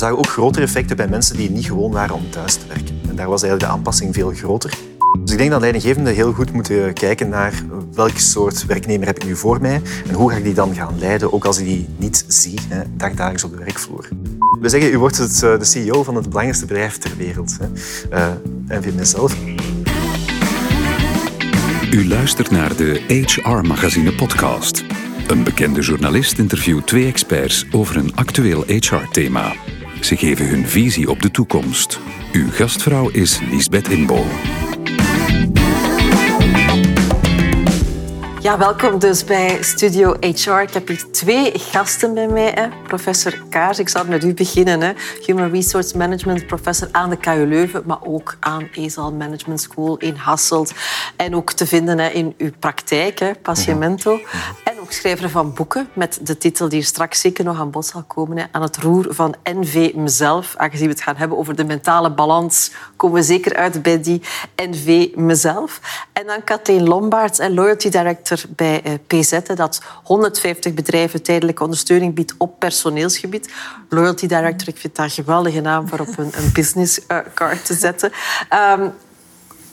zagen 0.00 0.18
ook 0.18 0.26
grotere 0.26 0.64
effecten 0.64 0.96
bij 0.96 1.08
mensen 1.08 1.36
die 1.36 1.50
niet 1.50 1.66
gewoon 1.66 1.90
waren 1.90 2.14
om 2.14 2.30
thuis 2.30 2.54
te 2.54 2.66
werken. 2.68 3.00
En 3.08 3.16
daar 3.16 3.28
was 3.28 3.42
eigenlijk 3.42 3.72
de 3.72 3.78
aanpassing 3.78 4.14
veel 4.14 4.30
groter. 4.30 4.78
Dus 5.20 5.32
ik 5.32 5.38
denk 5.38 5.50
dat 5.50 5.60
leidinggevenden 5.60 6.14
heel 6.14 6.32
goed 6.32 6.52
moeten 6.52 6.92
kijken 6.92 7.28
naar 7.28 7.62
welk 7.94 8.18
soort 8.18 8.66
werknemer 8.66 9.06
heb 9.06 9.16
ik 9.16 9.24
nu 9.24 9.36
voor 9.36 9.60
mij 9.60 9.82
en 10.08 10.14
hoe 10.14 10.30
ga 10.30 10.36
ik 10.36 10.44
die 10.44 10.54
dan 10.54 10.74
gaan 10.74 10.98
leiden, 10.98 11.32
ook 11.32 11.44
als 11.44 11.58
ik 11.58 11.64
die 11.64 11.88
niet 11.96 12.24
zie, 12.28 12.58
hè, 12.68 12.80
op 13.44 13.50
de 13.50 13.56
werkvloer. 13.56 14.08
We 14.60 14.68
zeggen, 14.68 14.92
u 14.92 14.98
wordt 14.98 15.18
het, 15.18 15.42
eh, 15.42 15.58
de 15.58 15.64
CEO 15.64 16.02
van 16.02 16.14
het 16.14 16.28
belangrijkste 16.28 16.66
bedrijf 16.66 16.98
ter 16.98 17.16
wereld. 17.16 17.56
Uh, 18.12 18.26
en 18.66 18.82
vind 18.82 18.96
mezelf. 18.96 19.36
U 21.90 22.08
luistert 22.08 22.50
naar 22.50 22.76
de 22.76 23.24
HR 23.24 23.66
Magazine 23.66 24.14
podcast. 24.14 24.84
Een 25.26 25.42
bekende 25.42 25.80
journalist 25.80 26.38
interviewt 26.38 26.86
twee 26.86 27.06
experts 27.06 27.66
over 27.70 27.96
een 27.96 28.16
actueel 28.16 28.64
HR-thema. 28.66 29.52
Ze 30.00 30.16
geven 30.16 30.48
hun 30.48 30.66
visie 30.66 31.10
op 31.10 31.22
de 31.22 31.30
toekomst. 31.30 32.00
Uw 32.32 32.50
gastvrouw 32.50 33.08
is 33.08 33.40
Lisbeth 33.50 33.88
Inbol. 33.88 34.26
Ja, 38.40 38.58
welkom 38.58 38.98
dus 38.98 39.24
bij 39.24 39.62
Studio 39.62 40.16
HR. 40.20 40.60
Ik 40.60 40.72
heb 40.72 40.88
hier 40.88 41.10
twee 41.10 41.52
gasten 41.58 42.14
bij 42.14 42.28
mij. 42.28 42.52
Hè. 42.54 42.68
Professor 42.86 43.34
Kaars, 43.50 43.78
ik 43.78 43.88
zal 43.88 44.04
met 44.04 44.24
u 44.24 44.34
beginnen. 44.34 44.80
Hè. 44.80 44.92
Human 45.26 45.50
Resource 45.50 45.96
Management 45.96 46.46
professor 46.46 46.88
aan 46.92 47.10
de 47.10 47.16
KU 47.16 47.46
Leuven, 47.46 47.82
maar 47.86 48.02
ook 48.02 48.36
aan 48.40 48.68
ESAL 48.74 49.12
Management 49.12 49.60
School 49.60 49.96
in 49.96 50.14
Hasselt. 50.14 50.72
En 51.16 51.34
ook 51.34 51.52
te 51.52 51.66
vinden 51.66 51.98
hè, 51.98 52.08
in 52.08 52.34
uw 52.38 52.50
praktijk, 52.58 53.18
hè. 53.18 53.30
Ook 54.80 54.92
schrijver 54.92 55.30
van 55.30 55.52
boeken 55.52 55.88
met 55.92 56.18
de 56.22 56.38
titel 56.38 56.68
die 56.68 56.82
straks 56.82 57.20
zeker 57.20 57.44
nog 57.44 57.58
aan 57.58 57.70
bod 57.70 57.86
zal 57.86 58.02
komen. 58.02 58.38
Hè, 58.38 58.44
aan 58.50 58.62
het 58.62 58.76
roer 58.76 59.14
van 59.14 59.34
NV 59.44 59.92
Mezelf. 59.94 60.54
Aangezien 60.56 60.86
we 60.86 60.92
het 60.92 61.02
gaan 61.02 61.16
hebben 61.16 61.38
over 61.38 61.56
de 61.56 61.64
mentale 61.64 62.12
balans, 62.12 62.72
komen 62.96 63.16
we 63.16 63.22
zeker 63.22 63.56
uit 63.56 63.82
bij 63.82 64.00
die 64.00 64.22
NV 64.56 65.08
Mezelf. 65.14 65.80
En 66.12 66.26
dan 66.26 66.44
Kathleen 66.44 66.88
Lombaerts, 66.88 67.38
Loyalty 67.38 67.88
Director 67.88 68.40
bij 68.48 68.82
eh, 68.82 68.92
PZ, 69.06 69.38
dat 69.54 69.82
150 70.02 70.74
bedrijven 70.74 71.22
tijdelijke 71.22 71.62
ondersteuning 71.62 72.14
biedt 72.14 72.34
op 72.38 72.58
personeelsgebied. 72.58 73.52
Loyalty 73.88 74.26
Director, 74.26 74.68
ik 74.68 74.76
vind 74.76 74.96
dat 74.96 75.04
een 75.04 75.10
geweldige 75.10 75.60
naam 75.60 75.88
voor 75.88 76.00
op 76.00 76.18
een, 76.18 76.30
een 76.36 76.50
business 76.52 77.06
eh, 77.06 77.18
card 77.34 77.64
te 77.66 77.74
zetten. 77.74 78.12
Um, 78.78 78.92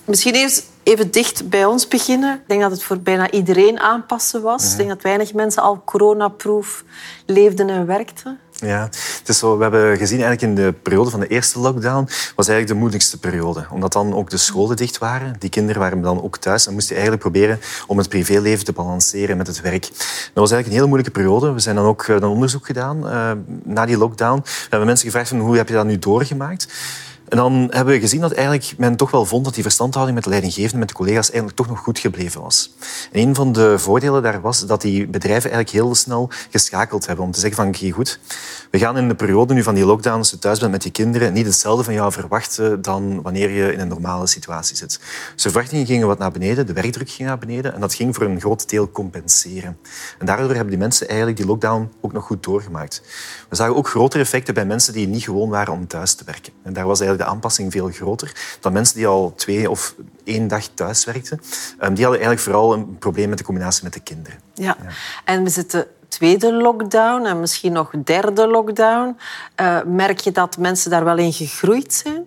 misschien 0.05 0.33
even, 0.33 0.63
even 0.87 1.11
dicht 1.11 1.49
bij 1.49 1.65
ons 1.65 1.87
beginnen. 1.87 2.33
Ik 2.33 2.47
denk 2.47 2.61
dat 2.61 2.71
het 2.71 2.83
voor 2.83 2.99
bijna 2.99 3.31
iedereen 3.31 3.79
aanpassen 3.79 4.41
was. 4.41 4.71
Ik 4.71 4.77
denk 4.77 4.89
dat 4.89 5.01
weinig 5.01 5.33
mensen 5.33 5.61
al 5.61 5.81
coronaproof 5.85 6.83
leefden 7.25 7.69
en 7.69 7.85
werkten. 7.85 8.39
Ja, 8.51 8.81
het 9.17 9.23
is 9.25 9.37
zo, 9.37 9.57
we 9.57 9.61
hebben 9.61 9.97
gezien 9.97 10.21
eigenlijk 10.21 10.41
in 10.41 10.65
de 10.65 10.73
periode 10.73 11.09
van 11.09 11.19
de 11.19 11.27
eerste 11.27 11.59
lockdown 11.59 12.03
was 12.35 12.47
eigenlijk 12.47 12.67
de 12.67 12.73
moeilijkste 12.73 13.19
periode. 13.19 13.65
Omdat 13.71 13.93
dan 13.93 14.13
ook 14.13 14.29
de 14.29 14.37
scholen 14.37 14.75
dicht 14.75 14.97
waren. 14.97 15.35
Die 15.39 15.49
kinderen 15.49 15.81
waren 15.81 16.01
dan 16.01 16.23
ook 16.23 16.37
thuis 16.37 16.67
en 16.67 16.73
moesten 16.73 16.95
eigenlijk 16.95 17.23
proberen 17.23 17.59
om 17.87 17.97
het 17.97 18.09
privéleven 18.09 18.65
te 18.65 18.71
balanceren 18.71 19.37
met 19.37 19.47
het 19.47 19.61
werk. 19.61 19.81
Dat 19.81 20.33
was 20.33 20.51
eigenlijk 20.51 20.67
een 20.67 20.73
hele 20.73 20.87
moeilijke 20.87 21.11
periode. 21.11 21.51
We 21.51 21.59
zijn 21.59 21.75
dan 21.75 21.85
ook 21.85 22.07
een 22.07 22.23
onderzoek 22.23 22.65
gedaan 22.65 23.05
uh, 23.05 23.31
na 23.63 23.85
die 23.85 23.97
lockdown. 23.97 24.41
We 24.43 24.67
hebben 24.69 24.87
mensen 24.87 25.05
gevraagd 25.05 25.29
van 25.29 25.39
hoe 25.39 25.57
heb 25.57 25.67
je 25.67 25.73
dat 25.73 25.85
nu 25.85 25.99
doorgemaakt? 25.99 26.67
En 27.27 27.37
dan 27.37 27.67
hebben 27.69 27.93
we 27.93 27.99
gezien 27.99 28.21
dat 28.21 28.31
eigenlijk 28.31 28.73
men 28.77 28.95
toch 28.95 29.11
wel 29.11 29.25
vond 29.25 29.45
dat 29.45 29.53
die 29.53 29.63
verstandhouding 29.63 30.15
met 30.15 30.23
de 30.23 30.29
leidinggevende, 30.29 30.77
met 30.77 30.87
de 30.87 30.93
collega's, 30.93 31.27
eigenlijk 31.27 31.57
toch 31.57 31.67
nog 31.67 31.79
goed 31.79 31.99
gebleven 31.99 32.41
was. 32.41 32.75
En 33.11 33.21
een 33.21 33.35
van 33.35 33.51
de 33.51 33.79
voordelen 33.79 34.23
daar 34.23 34.41
was 34.41 34.65
dat 34.65 34.81
die 34.81 35.07
bedrijven 35.07 35.51
eigenlijk 35.51 35.83
heel 35.83 35.95
snel 35.95 36.29
geschakeld 36.51 37.07
hebben 37.07 37.25
om 37.25 37.31
te 37.31 37.39
zeggen 37.39 37.57
van 37.63 37.67
oké, 37.67 37.91
goed, 37.91 38.19
we 38.71 38.79
gaan 38.79 38.97
in 38.97 39.07
de 39.07 39.15
periode 39.15 39.53
nu 39.53 39.63
van 39.63 39.75
die 39.75 39.85
lockdown, 39.85 40.17
als 40.17 40.29
je 40.29 40.39
thuis 40.39 40.59
bent 40.59 40.71
met 40.71 40.83
je 40.83 40.91
kinderen, 40.91 41.33
niet 41.33 41.45
hetzelfde 41.45 41.83
van 41.83 41.93
jou 41.93 42.11
verwachten 42.11 42.81
dan 42.81 43.21
wanneer 43.21 43.49
je 43.49 43.73
in 43.73 43.79
een 43.79 43.87
normale 43.87 44.27
situatie 44.27 44.75
zit. 44.75 44.99
Dus 45.33 45.43
de 45.43 45.49
verwachtingen 45.49 45.85
gingen 45.85 46.07
wat 46.07 46.17
naar 46.17 46.31
beneden, 46.31 46.67
de 46.67 46.73
werkdruk 46.73 47.09
ging 47.09 47.27
naar 47.27 47.37
beneden 47.37 47.73
en 47.73 47.79
dat 47.79 47.93
ging 47.93 48.15
voor 48.15 48.25
een 48.25 48.39
groot 48.39 48.69
deel 48.69 48.91
compenseren. 48.91 49.77
En 50.19 50.25
daardoor 50.25 50.49
hebben 50.49 50.69
die 50.69 50.77
mensen 50.77 51.07
eigenlijk 51.07 51.37
die 51.37 51.47
lockdown 51.47 51.91
ook 52.01 52.13
nog 52.13 52.25
goed 52.25 52.43
doorgemaakt. 52.43 53.01
We 53.49 53.55
zagen 53.55 53.75
ook 53.75 53.87
grotere 53.89 54.23
effecten 54.23 54.53
bij 54.53 54.65
mensen 54.65 54.93
die 54.93 55.07
niet 55.07 55.23
gewoon 55.23 55.49
waren 55.49 55.73
om 55.73 55.87
thuis 55.87 56.13
te 56.13 56.23
werken. 56.23 56.53
En 56.63 56.73
daar 56.73 56.85
was 56.85 56.99
eigenlijk 56.99 57.16
de 57.17 57.25
aanpassing 57.25 57.71
veel 57.71 57.89
groter 57.89 58.57
dan 58.59 58.73
mensen 58.73 58.95
die 58.95 59.07
al 59.07 59.33
twee 59.35 59.69
of 59.69 59.95
één 60.23 60.47
dag 60.47 60.67
thuis 60.73 61.05
werkten. 61.05 61.39
Ehm, 61.79 61.93
die 61.93 62.03
hadden 62.03 62.21
eigenlijk 62.23 62.39
vooral 62.39 62.73
een 62.73 62.97
probleem 62.97 63.29
met 63.29 63.37
de 63.37 63.43
combinatie 63.43 63.83
met 63.83 63.93
de 63.93 63.99
kinderen. 63.99 64.39
Ja, 64.53 64.77
ja. 64.81 64.89
en 65.25 65.43
we 65.43 65.49
zitten 65.49 65.87
tweede 66.07 66.53
lockdown 66.53 67.25
en 67.25 67.39
misschien 67.39 67.71
nog 67.71 67.91
derde 68.03 68.47
lockdown. 68.47 69.17
Uh, 69.61 69.83
merk 69.85 70.19
je 70.19 70.31
dat 70.31 70.57
mensen 70.57 70.91
daar 70.91 71.03
wel 71.03 71.17
in 71.17 71.33
gegroeid 71.33 71.93
zijn? 71.93 72.25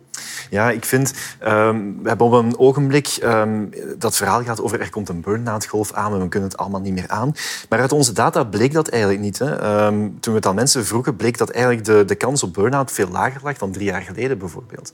Ja, 0.51 0.71
ik 0.71 0.85
vind, 0.85 1.13
um, 1.45 2.03
we 2.03 2.09
hebben 2.09 2.27
op 2.27 2.33
een 2.33 2.59
ogenblik 2.59 3.19
um, 3.23 3.71
dat 3.99 4.17
verhaal 4.17 4.43
gaat 4.43 4.63
over 4.63 4.81
er 4.81 4.91
komt 4.91 5.09
een 5.09 5.21
burn-out 5.21 5.67
golf 5.67 5.93
aan 5.93 6.15
en 6.15 6.21
we 6.21 6.29
kunnen 6.29 6.49
het 6.49 6.59
allemaal 6.59 6.81
niet 6.81 6.95
meer 6.95 7.09
aan. 7.09 7.33
Maar 7.69 7.81
uit 7.81 7.93
onze 7.93 8.13
data 8.13 8.45
bleek 8.45 8.73
dat 8.73 8.89
eigenlijk 8.89 9.23
niet. 9.23 9.39
Hè. 9.39 9.85
Um, 9.87 10.21
toen 10.21 10.33
we 10.33 10.39
het 10.39 10.49
aan 10.49 10.55
mensen 10.55 10.87
vroegen, 10.87 11.17
bleek 11.17 11.39
dat 11.39 11.51
eigenlijk 11.51 11.85
de, 11.85 12.05
de 12.05 12.15
kans 12.15 12.43
op 12.43 12.55
burn-out 12.55 12.93
veel 12.93 13.09
lager 13.09 13.41
lag 13.45 13.57
dan 13.57 13.73
drie 13.73 13.87
jaar 13.87 14.03
geleden 14.03 14.39
bijvoorbeeld. 14.39 14.93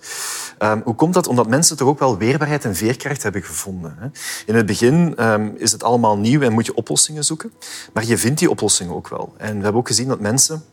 hoe 0.85 0.95
komt 0.95 1.15
dat? 1.15 1.27
Omdat 1.27 1.49
mensen 1.49 1.77
toch 1.77 1.89
ook 1.89 1.99
wel 1.99 2.19
weerbaarheid 2.19 2.65
en 2.65 2.75
veerkracht 2.75 3.23
hebben 3.23 3.43
gevonden. 3.43 3.97
Hè. 3.99 4.07
In 4.47 4.55
het 4.55 4.67
begin 4.67 5.17
is 5.57 5.73
het 5.73 5.83
allemaal 5.83 6.19
nieuw 6.19 6.41
en 6.41 6.53
moet 6.53 6.67
je 6.67 6.75
oplossingen 6.75 7.25
zoeken. 7.25 7.53
Maar 7.93 8.05
je 8.05 8.19
vindt 8.19 8.39
die 8.39 8.51
oplossingen 8.51 8.95
ook 8.95 9.09
wel. 9.09 9.35
En 9.37 9.57
we 9.57 9.63
hebben 9.63 9.81
ook 9.81 9.87
gezien 9.87 10.09
dat 10.09 10.21
mensen 10.21 10.65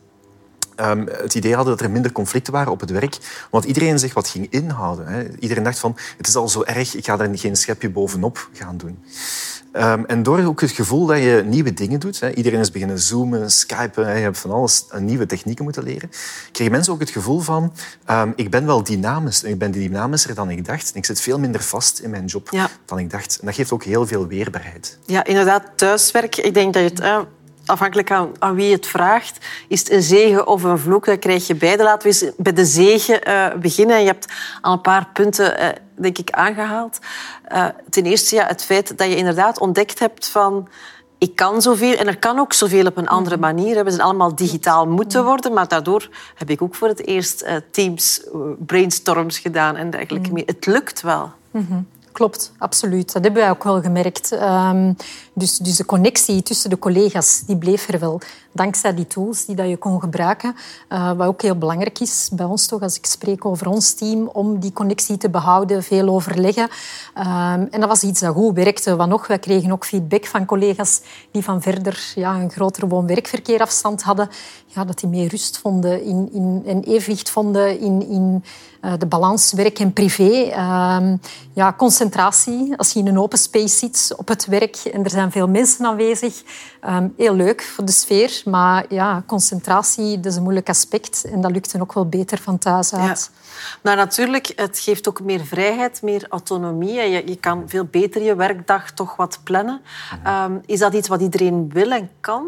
um, 0.80 1.08
het 1.22 1.34
idee 1.34 1.54
hadden 1.54 1.76
dat 1.76 1.84
er 1.84 1.92
minder 1.92 2.12
conflicten 2.12 2.52
waren 2.52 2.72
op 2.72 2.80
het 2.80 2.90
werk. 2.90 3.18
Want 3.50 3.64
iedereen 3.64 3.98
zich 3.98 4.14
wat 4.14 4.28
ging 4.28 4.46
inhouden. 4.50 5.06
Hè. 5.06 5.24
Iedereen 5.38 5.64
dacht 5.64 5.78
van, 5.78 5.96
het 6.16 6.26
is 6.26 6.36
al 6.36 6.48
zo 6.48 6.62
erg, 6.62 6.94
ik 6.94 7.04
ga 7.04 7.18
er 7.18 7.38
geen 7.38 7.56
schepje 7.56 7.90
bovenop 7.90 8.48
gaan 8.52 8.76
doen. 8.76 8.98
Um, 9.76 10.06
en 10.06 10.22
door 10.22 10.44
ook 10.44 10.60
het 10.60 10.70
gevoel 10.70 11.06
dat 11.06 11.18
je 11.18 11.42
nieuwe 11.46 11.72
dingen 11.72 12.00
doet, 12.00 12.20
hè, 12.20 12.34
iedereen 12.34 12.60
is 12.60 12.70
beginnen 12.70 12.98
zoomen, 12.98 13.50
skypen, 13.50 14.06
hè, 14.06 14.14
je 14.14 14.22
hebt 14.22 14.38
van 14.38 14.50
alles 14.50 14.84
nieuwe 14.98 15.26
technieken 15.26 15.64
moeten 15.64 15.82
leren, 15.82 16.10
kregen 16.52 16.72
mensen 16.72 16.92
ook 16.92 17.00
het 17.00 17.10
gevoel 17.10 17.40
van, 17.40 17.72
um, 18.10 18.32
ik 18.36 18.50
ben 18.50 18.66
wel 18.66 18.82
dynamisch, 18.82 19.42
ik 19.42 19.58
ben 19.58 19.70
dynamischer 19.70 20.34
dan 20.34 20.50
ik 20.50 20.64
dacht. 20.64 20.90
Ik 20.94 21.04
zit 21.04 21.20
veel 21.20 21.38
minder 21.38 21.62
vast 21.62 21.98
in 21.98 22.10
mijn 22.10 22.24
job 22.24 22.48
ja. 22.50 22.68
dan 22.84 22.98
ik 22.98 23.10
dacht. 23.10 23.38
En 23.40 23.46
dat 23.46 23.54
geeft 23.54 23.72
ook 23.72 23.84
heel 23.84 24.06
veel 24.06 24.26
weerbaarheid. 24.26 24.98
Ja, 25.06 25.24
inderdaad, 25.24 25.62
thuiswerk. 25.74 26.36
Ik 26.36 26.54
denk 26.54 26.74
dat 26.74 26.82
je 26.82 26.88
het 26.88 27.26
afhankelijk 27.66 28.10
aan, 28.10 28.30
aan, 28.38 28.54
wie 28.54 28.72
het 28.72 28.86
vraagt, 28.86 29.46
is 29.68 29.78
het 29.78 29.90
een 29.90 30.02
zegen 30.02 30.46
of 30.46 30.62
een 30.62 30.78
vloek. 30.78 31.04
Dat 31.04 31.18
krijg 31.18 31.46
je 31.46 31.54
beide. 31.54 31.82
Laten 31.82 32.10
we 32.10 32.14
eens 32.14 32.34
bij 32.36 32.52
de 32.52 32.64
zegen 32.64 33.28
uh, 33.28 33.54
beginnen. 33.54 34.00
Je 34.00 34.06
hebt 34.06 34.32
al 34.60 34.72
een 34.72 34.80
paar 34.80 35.08
punten, 35.12 35.60
uh, 35.60 35.68
denk 35.94 36.18
ik, 36.18 36.30
aangehaald. 36.30 36.98
Uh, 37.52 37.66
ten 37.90 38.04
eerste 38.04 38.34
ja, 38.34 38.46
het 38.46 38.64
feit 38.64 38.98
dat 38.98 39.08
je 39.08 39.16
inderdaad 39.16 39.58
ontdekt 39.58 39.98
hebt 39.98 40.28
van... 40.28 40.68
Ik 41.18 41.36
kan 41.36 41.62
zoveel 41.62 41.96
en 41.96 42.06
er 42.06 42.18
kan 42.18 42.38
ook 42.38 42.52
zoveel 42.52 42.86
op 42.86 42.96
een 42.96 43.08
andere 43.08 43.36
mhm. 43.36 43.44
manier. 43.44 43.84
We 43.84 43.90
zijn 43.90 44.02
allemaal 44.02 44.34
digitaal 44.34 44.86
moeten 44.86 45.18
mhm. 45.18 45.28
worden, 45.28 45.52
maar 45.52 45.68
daardoor 45.68 46.08
heb 46.34 46.50
ik 46.50 46.62
ook 46.62 46.74
voor 46.74 46.88
het 46.88 47.06
eerst 47.06 47.46
Teams 47.70 48.26
brainstorms 48.58 49.38
gedaan 49.38 49.76
en 49.76 49.90
dergelijke 49.90 50.26
mhm. 50.26 50.34
meer. 50.34 50.46
Het 50.46 50.66
lukt 50.66 51.00
wel. 51.00 51.32
Mm 51.50 51.66
-hmm. 51.68 51.86
Klopt, 52.14 52.52
absoluut. 52.58 53.12
Dat 53.12 53.22
hebben 53.24 53.42
wij 53.42 53.50
ook 53.50 53.64
wel 53.64 53.82
gemerkt. 53.82 54.32
Um, 54.32 54.96
dus, 55.32 55.58
dus 55.58 55.76
de 55.76 55.84
connectie 55.84 56.42
tussen 56.42 56.70
de 56.70 56.78
collega's 56.78 57.42
die 57.46 57.56
bleef 57.56 57.88
er 57.88 57.98
wel. 57.98 58.20
Dankzij 58.56 58.94
die 58.94 59.06
tools 59.06 59.44
die 59.44 59.56
dat 59.56 59.68
je 59.68 59.76
kon 59.76 60.00
gebruiken. 60.00 60.56
Uh, 60.88 61.12
wat 61.12 61.26
ook 61.26 61.42
heel 61.42 61.58
belangrijk 61.58 62.00
is 62.00 62.28
bij 62.32 62.46
ons 62.46 62.66
toch, 62.66 62.80
als 62.80 62.96
ik 62.96 63.06
spreek 63.06 63.44
over 63.44 63.68
ons 63.68 63.94
team, 63.94 64.28
om 64.32 64.58
die 64.58 64.72
connectie 64.72 65.16
te 65.16 65.30
behouden, 65.30 65.82
veel 65.82 66.08
overleggen. 66.08 66.68
Um, 67.18 67.68
en 67.70 67.80
dat 67.80 67.88
was 67.88 68.02
iets 68.02 68.20
dat 68.20 68.34
goed 68.34 68.54
werkte. 68.54 68.96
Wat 68.96 69.08
nog, 69.08 69.26
wij 69.26 69.38
kregen 69.38 69.72
ook 69.72 69.86
feedback 69.86 70.26
van 70.26 70.44
collega's 70.44 71.00
die 71.30 71.44
van 71.44 71.62
verder 71.62 72.12
ja, 72.14 72.34
een 72.34 72.50
grotere 72.50 72.86
woon-werkverkeerafstand 72.86 74.02
hadden. 74.02 74.28
Ja, 74.66 74.84
dat 74.84 74.98
die 74.98 75.08
meer 75.08 75.28
rust 75.28 75.58
vonden, 75.58 76.04
in, 76.04 76.28
in, 76.32 76.62
en 76.66 76.82
evenwicht 76.82 77.30
vonden 77.30 77.80
in, 77.80 78.08
in 78.08 78.44
uh, 78.84 78.92
de 78.98 79.06
balans 79.06 79.52
werk 79.52 79.78
en 79.78 79.92
privé. 79.92 80.52
Um, 81.00 81.20
ja, 81.52 81.74
concentratie, 81.76 82.76
als 82.76 82.92
je 82.92 82.98
in 82.98 83.06
een 83.06 83.18
open 83.18 83.38
space 83.38 83.76
zit 83.76 84.14
op 84.16 84.28
het 84.28 84.46
werk 84.46 84.76
en 84.76 85.04
er 85.04 85.10
zijn 85.10 85.32
veel 85.32 85.48
mensen 85.48 85.86
aanwezig. 85.86 86.42
Um, 86.88 87.14
heel 87.16 87.34
leuk 87.34 87.62
voor 87.62 87.84
de 87.84 87.92
sfeer, 87.92 88.42
maar 88.44 88.84
ja, 88.88 89.22
concentratie 89.26 90.20
dat 90.20 90.32
is 90.32 90.36
een 90.36 90.42
moeilijk 90.42 90.68
aspect 90.68 91.24
en 91.24 91.40
dat 91.40 91.50
lukt 91.50 91.72
dan 91.72 91.80
ook 91.80 91.92
wel 91.92 92.08
beter 92.08 92.38
van 92.38 92.58
thuis 92.58 92.94
uit. 92.94 93.30
Ja. 93.32 93.52
Maar 93.82 93.96
natuurlijk, 93.96 94.52
het 94.56 94.78
geeft 94.78 95.08
ook 95.08 95.20
meer 95.20 95.44
vrijheid, 95.44 96.02
meer 96.02 96.26
autonomie. 96.28 97.00
Je, 97.00 97.22
je 97.26 97.36
kan 97.36 97.62
veel 97.66 97.84
beter 97.84 98.22
je 98.22 98.34
werkdag 98.34 98.90
toch 98.90 99.16
wat 99.16 99.40
plannen. 99.44 99.80
Um, 100.26 100.60
is 100.66 100.78
dat 100.78 100.94
iets 100.94 101.08
wat 101.08 101.20
iedereen 101.20 101.68
wil 101.72 101.90
en 101.90 102.10
kan? 102.20 102.46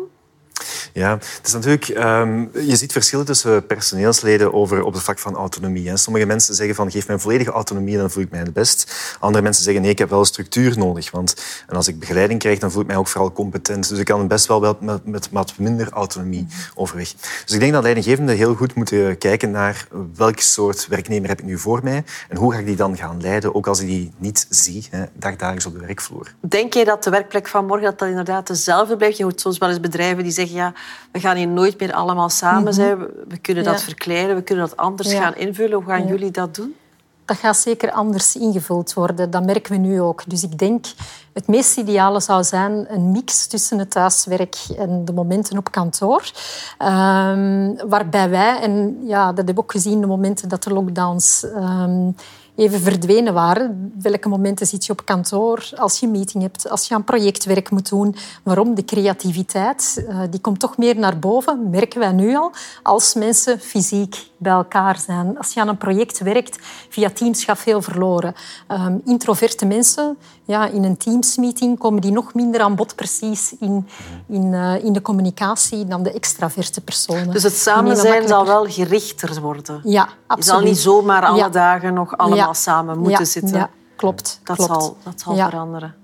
Ja, 0.92 1.10
het 1.10 1.40
is 1.46 1.52
natuurlijk, 1.52 1.88
ehm, 1.88 2.44
je 2.52 2.76
ziet 2.76 2.92
verschillen 2.92 3.26
tussen 3.26 3.66
personeelsleden 3.66 4.52
over, 4.52 4.82
op 4.82 4.92
het 4.92 5.02
vlak 5.02 5.18
van 5.18 5.34
autonomie. 5.34 5.88
Hè. 5.88 5.96
Sommige 5.96 6.26
mensen 6.26 6.54
zeggen 6.54 6.74
van 6.74 6.90
geef 6.90 7.06
mij 7.06 7.18
volledige 7.18 7.50
autonomie 7.50 7.94
en 7.94 8.00
dan 8.00 8.10
voel 8.10 8.22
ik 8.22 8.30
mij 8.30 8.40
het 8.40 8.52
best. 8.52 8.94
Andere 9.20 9.44
mensen 9.44 9.64
zeggen 9.64 9.82
nee, 9.82 9.90
ik 9.90 9.98
heb 9.98 10.10
wel 10.10 10.24
structuur 10.24 10.78
nodig. 10.78 11.10
Want 11.10 11.34
en 11.66 11.76
als 11.76 11.88
ik 11.88 11.98
begeleiding 11.98 12.40
krijg, 12.40 12.58
dan 12.58 12.70
voel 12.70 12.82
ik 12.82 12.88
mij 12.88 12.96
ook 12.96 13.08
vooral 13.08 13.32
competent. 13.32 13.88
Dus 13.88 13.98
ik 13.98 14.04
kan 14.04 14.28
best 14.28 14.46
wel 14.46 14.76
met, 14.80 15.04
met, 15.04 15.30
met 15.30 15.58
minder 15.58 15.90
autonomie 15.90 16.46
overweg. 16.74 17.12
Dus 17.44 17.54
ik 17.54 17.60
denk 17.60 17.72
dat 17.72 17.82
leidinggevenden 17.82 18.36
heel 18.36 18.54
goed 18.54 18.74
moeten 18.74 19.18
kijken 19.18 19.50
naar 19.50 19.86
welk 20.16 20.40
soort 20.40 20.86
werknemer 20.86 21.28
heb 21.28 21.38
ik 21.38 21.44
nu 21.44 21.58
voor 21.58 21.80
mij 21.82 22.04
en 22.28 22.36
hoe 22.36 22.52
ga 22.52 22.58
ik 22.58 22.66
die 22.66 22.76
dan 22.76 22.96
gaan 22.96 23.20
leiden, 23.20 23.54
ook 23.54 23.66
als 23.66 23.80
ik 23.80 23.86
die 23.86 24.12
niet 24.18 24.46
zie, 24.50 24.86
hè, 24.90 25.04
dagdagelijks 25.12 25.66
op 25.66 25.72
de 25.72 25.86
werkvloer. 25.86 26.34
Denk 26.40 26.74
je 26.74 26.84
dat 26.84 27.04
de 27.04 27.10
werkplek 27.10 27.48
van 27.48 27.66
morgen 27.66 27.84
dat 27.84 27.98
dat 27.98 28.08
inderdaad 28.08 28.46
dezelfde 28.46 28.96
blijft? 28.96 29.16
Je 29.16 29.22
hoort 29.22 29.40
soms 29.40 29.58
wel 29.58 29.68
eens 29.68 29.80
bedrijven 29.80 30.22
die 30.22 30.32
zeggen 30.32 30.56
ja, 30.56 30.72
we 31.12 31.20
gaan 31.20 31.36
hier 31.36 31.48
nooit 31.48 31.80
meer 31.80 31.92
allemaal 31.92 32.28
samen 32.28 32.62
mhm. 32.62 32.72
zijn. 32.72 32.98
We 33.28 33.38
kunnen 33.40 33.64
dat 33.64 33.82
verkleinen, 33.82 34.36
we 34.36 34.42
kunnen 34.42 34.68
dat 34.68 34.76
anders 34.76 35.12
gaan 35.12 35.36
invullen. 35.36 35.74
Hoe 35.76 35.86
gaan 35.86 36.06
jullie 36.06 36.30
dat 36.30 36.54
doen? 36.54 36.74
Dat 37.24 37.36
gaat 37.36 37.56
zeker 37.56 37.90
anders 37.90 38.36
ingevuld 38.36 38.94
worden. 38.94 39.30
Dat 39.30 39.44
merken 39.44 39.72
we 39.72 39.78
nu 39.78 40.00
ook. 40.00 40.22
Dus 40.26 40.42
ik 40.42 40.58
denk, 40.58 40.86
het 41.32 41.46
meest 41.46 41.76
ideale 41.76 42.20
zou 42.20 42.44
zijn 42.44 42.86
een 42.88 43.10
mix 43.10 43.46
tussen 43.46 43.78
het 43.78 43.90
thuiswerk 43.90 44.56
en 44.78 45.04
de 45.04 45.12
momenten 45.12 45.58
op 45.58 45.70
kantoor. 45.70 46.30
Um, 46.78 47.76
waarbij 47.88 48.30
wij, 48.30 48.60
en 48.60 48.98
ja, 49.02 49.26
dat 49.26 49.36
hebben 49.36 49.54
we 49.54 49.60
ook 49.60 49.70
gezien 49.70 50.00
de 50.00 50.06
momenten 50.06 50.48
dat 50.48 50.62
de 50.62 50.72
lockdowns 50.72 51.44
um, 51.56 52.14
even 52.56 52.80
verdwenen 52.80 53.34
waren. 53.34 53.92
Welke 54.02 54.28
momenten 54.28 54.66
zit 54.66 54.86
je 54.86 54.92
op 54.92 55.04
kantoor 55.04 55.70
als 55.76 56.00
je 56.00 56.06
een 56.06 56.12
meeting 56.12 56.42
hebt, 56.42 56.70
als 56.70 56.88
je 56.88 56.94
aan 56.94 57.04
projectwerk 57.04 57.70
moet 57.70 57.88
doen? 57.88 58.14
Waarom? 58.42 58.74
De 58.74 58.84
creativiteit, 58.84 60.04
uh, 60.08 60.20
die 60.30 60.40
komt 60.40 60.60
toch 60.60 60.76
meer 60.76 60.98
naar 60.98 61.18
boven, 61.18 61.70
merken 61.70 62.00
wij 62.00 62.12
nu 62.12 62.36
al, 62.36 62.52
als 62.82 63.14
mensen 63.14 63.60
fysiek 63.60 64.30
bij 64.36 64.52
elkaar 64.52 64.98
zijn. 64.98 65.38
Als 65.38 65.52
je 65.52 65.60
aan 65.60 65.68
een 65.68 65.76
project 65.76 66.18
werkt, 66.18 66.58
via 66.88 67.10
Teams 67.10 67.44
gaat 67.44 67.58
veel 67.58 67.82
verloren. 67.82 68.34
Um, 68.68 69.00
introverte 69.04 69.66
mensen, 69.66 70.16
ja, 70.46 70.66
in 70.68 70.84
een 70.84 70.96
Teams-meeting 70.96 71.78
komen 71.78 72.00
die 72.00 72.12
nog 72.12 72.34
minder 72.34 72.60
aan 72.60 72.74
bod 72.74 72.94
precies 72.94 73.54
in, 73.60 73.88
in, 74.28 74.52
uh, 74.52 74.84
in 74.84 74.92
de 74.92 75.02
communicatie 75.02 75.86
dan 75.86 76.02
de 76.02 76.12
extraverte 76.12 76.80
personen. 76.80 77.30
Dus 77.30 77.42
het 77.42 77.56
samen 77.56 77.96
zijn 77.96 78.28
zal 78.28 78.46
wel 78.46 78.66
gerichter 78.66 79.40
worden? 79.40 79.80
Ja, 79.84 80.02
absoluut. 80.02 80.44
Je 80.44 80.50
zal 80.50 80.60
niet 80.60 80.78
zomaar 80.78 81.24
alle 81.24 81.50
dagen 81.50 81.94
nog 81.94 82.16
allemaal 82.16 82.54
samen 82.54 82.98
moeten 82.98 83.26
zitten? 83.26 83.56
Ja, 83.56 83.70
klopt. 83.96 84.40
Dat 84.44 84.56
klopt. 84.56 84.72
zal, 84.72 84.96
dat 85.04 85.20
zal 85.20 85.36
veranderen. 85.36 85.94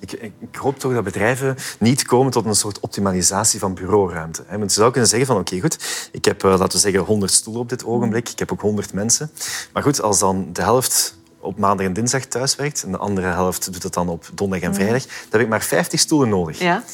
Ik, 0.00 0.12
ik, 0.12 0.56
hoop 0.56 0.78
toch 0.78 0.92
dat 0.92 1.04
bedrijven 1.04 1.56
niet 1.78 2.02
komen 2.02 2.32
tot 2.32 2.44
een 2.44 2.54
soort 2.54 2.80
optimalisatie 2.80 3.60
van 3.60 3.74
bureauruimte. 3.74 4.44
Want 4.50 4.72
ze 4.72 4.78
zou 4.78 4.90
kunnen 4.90 5.10
zeggen 5.10 5.26
van 5.26 5.38
oké, 5.38 5.60
goed, 5.60 6.08
ik 6.12 6.24
heb, 6.24 6.44
eh, 6.44 6.50
laten 6.50 6.72
we 6.72 6.78
zeggen, 6.78 7.00
100 7.00 7.32
stoelen 7.32 7.62
op 7.62 7.68
dit 7.68 7.84
ogenblik. 7.84 8.28
Ik 8.28 8.38
heb 8.38 8.52
ook 8.52 8.60
100 8.60 8.92
mensen. 8.92 9.30
Maar 9.72 9.82
goed, 9.82 10.02
als 10.02 10.18
dan 10.18 10.48
de 10.52 10.62
helft 10.62 11.16
op 11.44 11.58
maandag 11.58 11.86
en 11.86 11.92
dinsdag 11.92 12.24
thuis 12.24 12.56
werkt 12.56 12.82
en 12.82 12.90
de 12.90 12.98
andere 12.98 13.26
helft 13.26 13.72
doet 13.72 13.82
het 13.82 13.92
dan 13.92 14.08
op 14.08 14.30
donderdag 14.34 14.68
en 14.68 14.74
vrijdag, 14.74 15.02
dan 15.02 15.30
heb 15.30 15.40
ik 15.40 15.48
maar 15.48 15.62
50 15.62 16.00
stoelen 16.00 16.28
nodig. 16.28 16.58
Ja. 16.58 16.84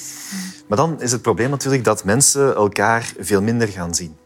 Maar 0.67 0.79
dan 0.79 1.01
is 1.01 1.13
het 1.13 1.23
probleem 1.23 1.51
natuurlijk 1.51 1.85
dat 1.85 2.05
mensen 2.05 2.55
elkaar 2.55 3.13
veel 3.19 3.43
minder 3.43 3.69
gaan 3.69 3.95
zien. 3.95 4.17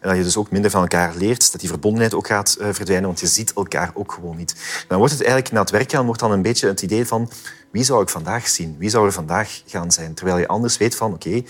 En 0.00 0.08
dat 0.08 0.16
je 0.16 0.22
dus 0.22 0.36
ook 0.36 0.50
minder 0.50 0.70
van 0.70 0.80
elkaar 0.80 1.14
leert, 1.16 1.52
dat 1.52 1.60
die 1.60 1.68
verbondenheid 1.68 2.14
ook 2.14 2.26
gaat 2.26 2.56
uh, 2.60 2.66
verdwijnen, 2.72 3.06
want 3.06 3.20
je 3.20 3.26
ziet 3.26 3.52
elkaar 3.52 3.90
ook 3.94 4.12
gewoon 4.12 4.36
niet. 4.36 4.54
Dan 4.88 4.98
wordt 4.98 5.12
het 5.12 5.22
eigenlijk 5.22 5.52
na 5.52 5.60
het 5.60 5.70
werk 5.70 5.90
gaan 5.90 6.04
wordt 6.04 6.20
dan 6.20 6.32
een 6.32 6.42
beetje 6.42 6.66
het 6.66 6.82
idee 6.82 7.06
van 7.06 7.30
wie 7.70 7.84
zou 7.84 8.02
ik 8.02 8.08
vandaag 8.08 8.48
zien? 8.48 8.76
Wie 8.78 8.90
zou 8.90 9.06
er 9.06 9.12
vandaag 9.12 9.62
gaan 9.66 9.92
zijn? 9.92 10.14
Terwijl 10.14 10.38
je 10.38 10.48
anders 10.48 10.76
weet 10.76 10.96
van 10.96 11.12
oké, 11.12 11.42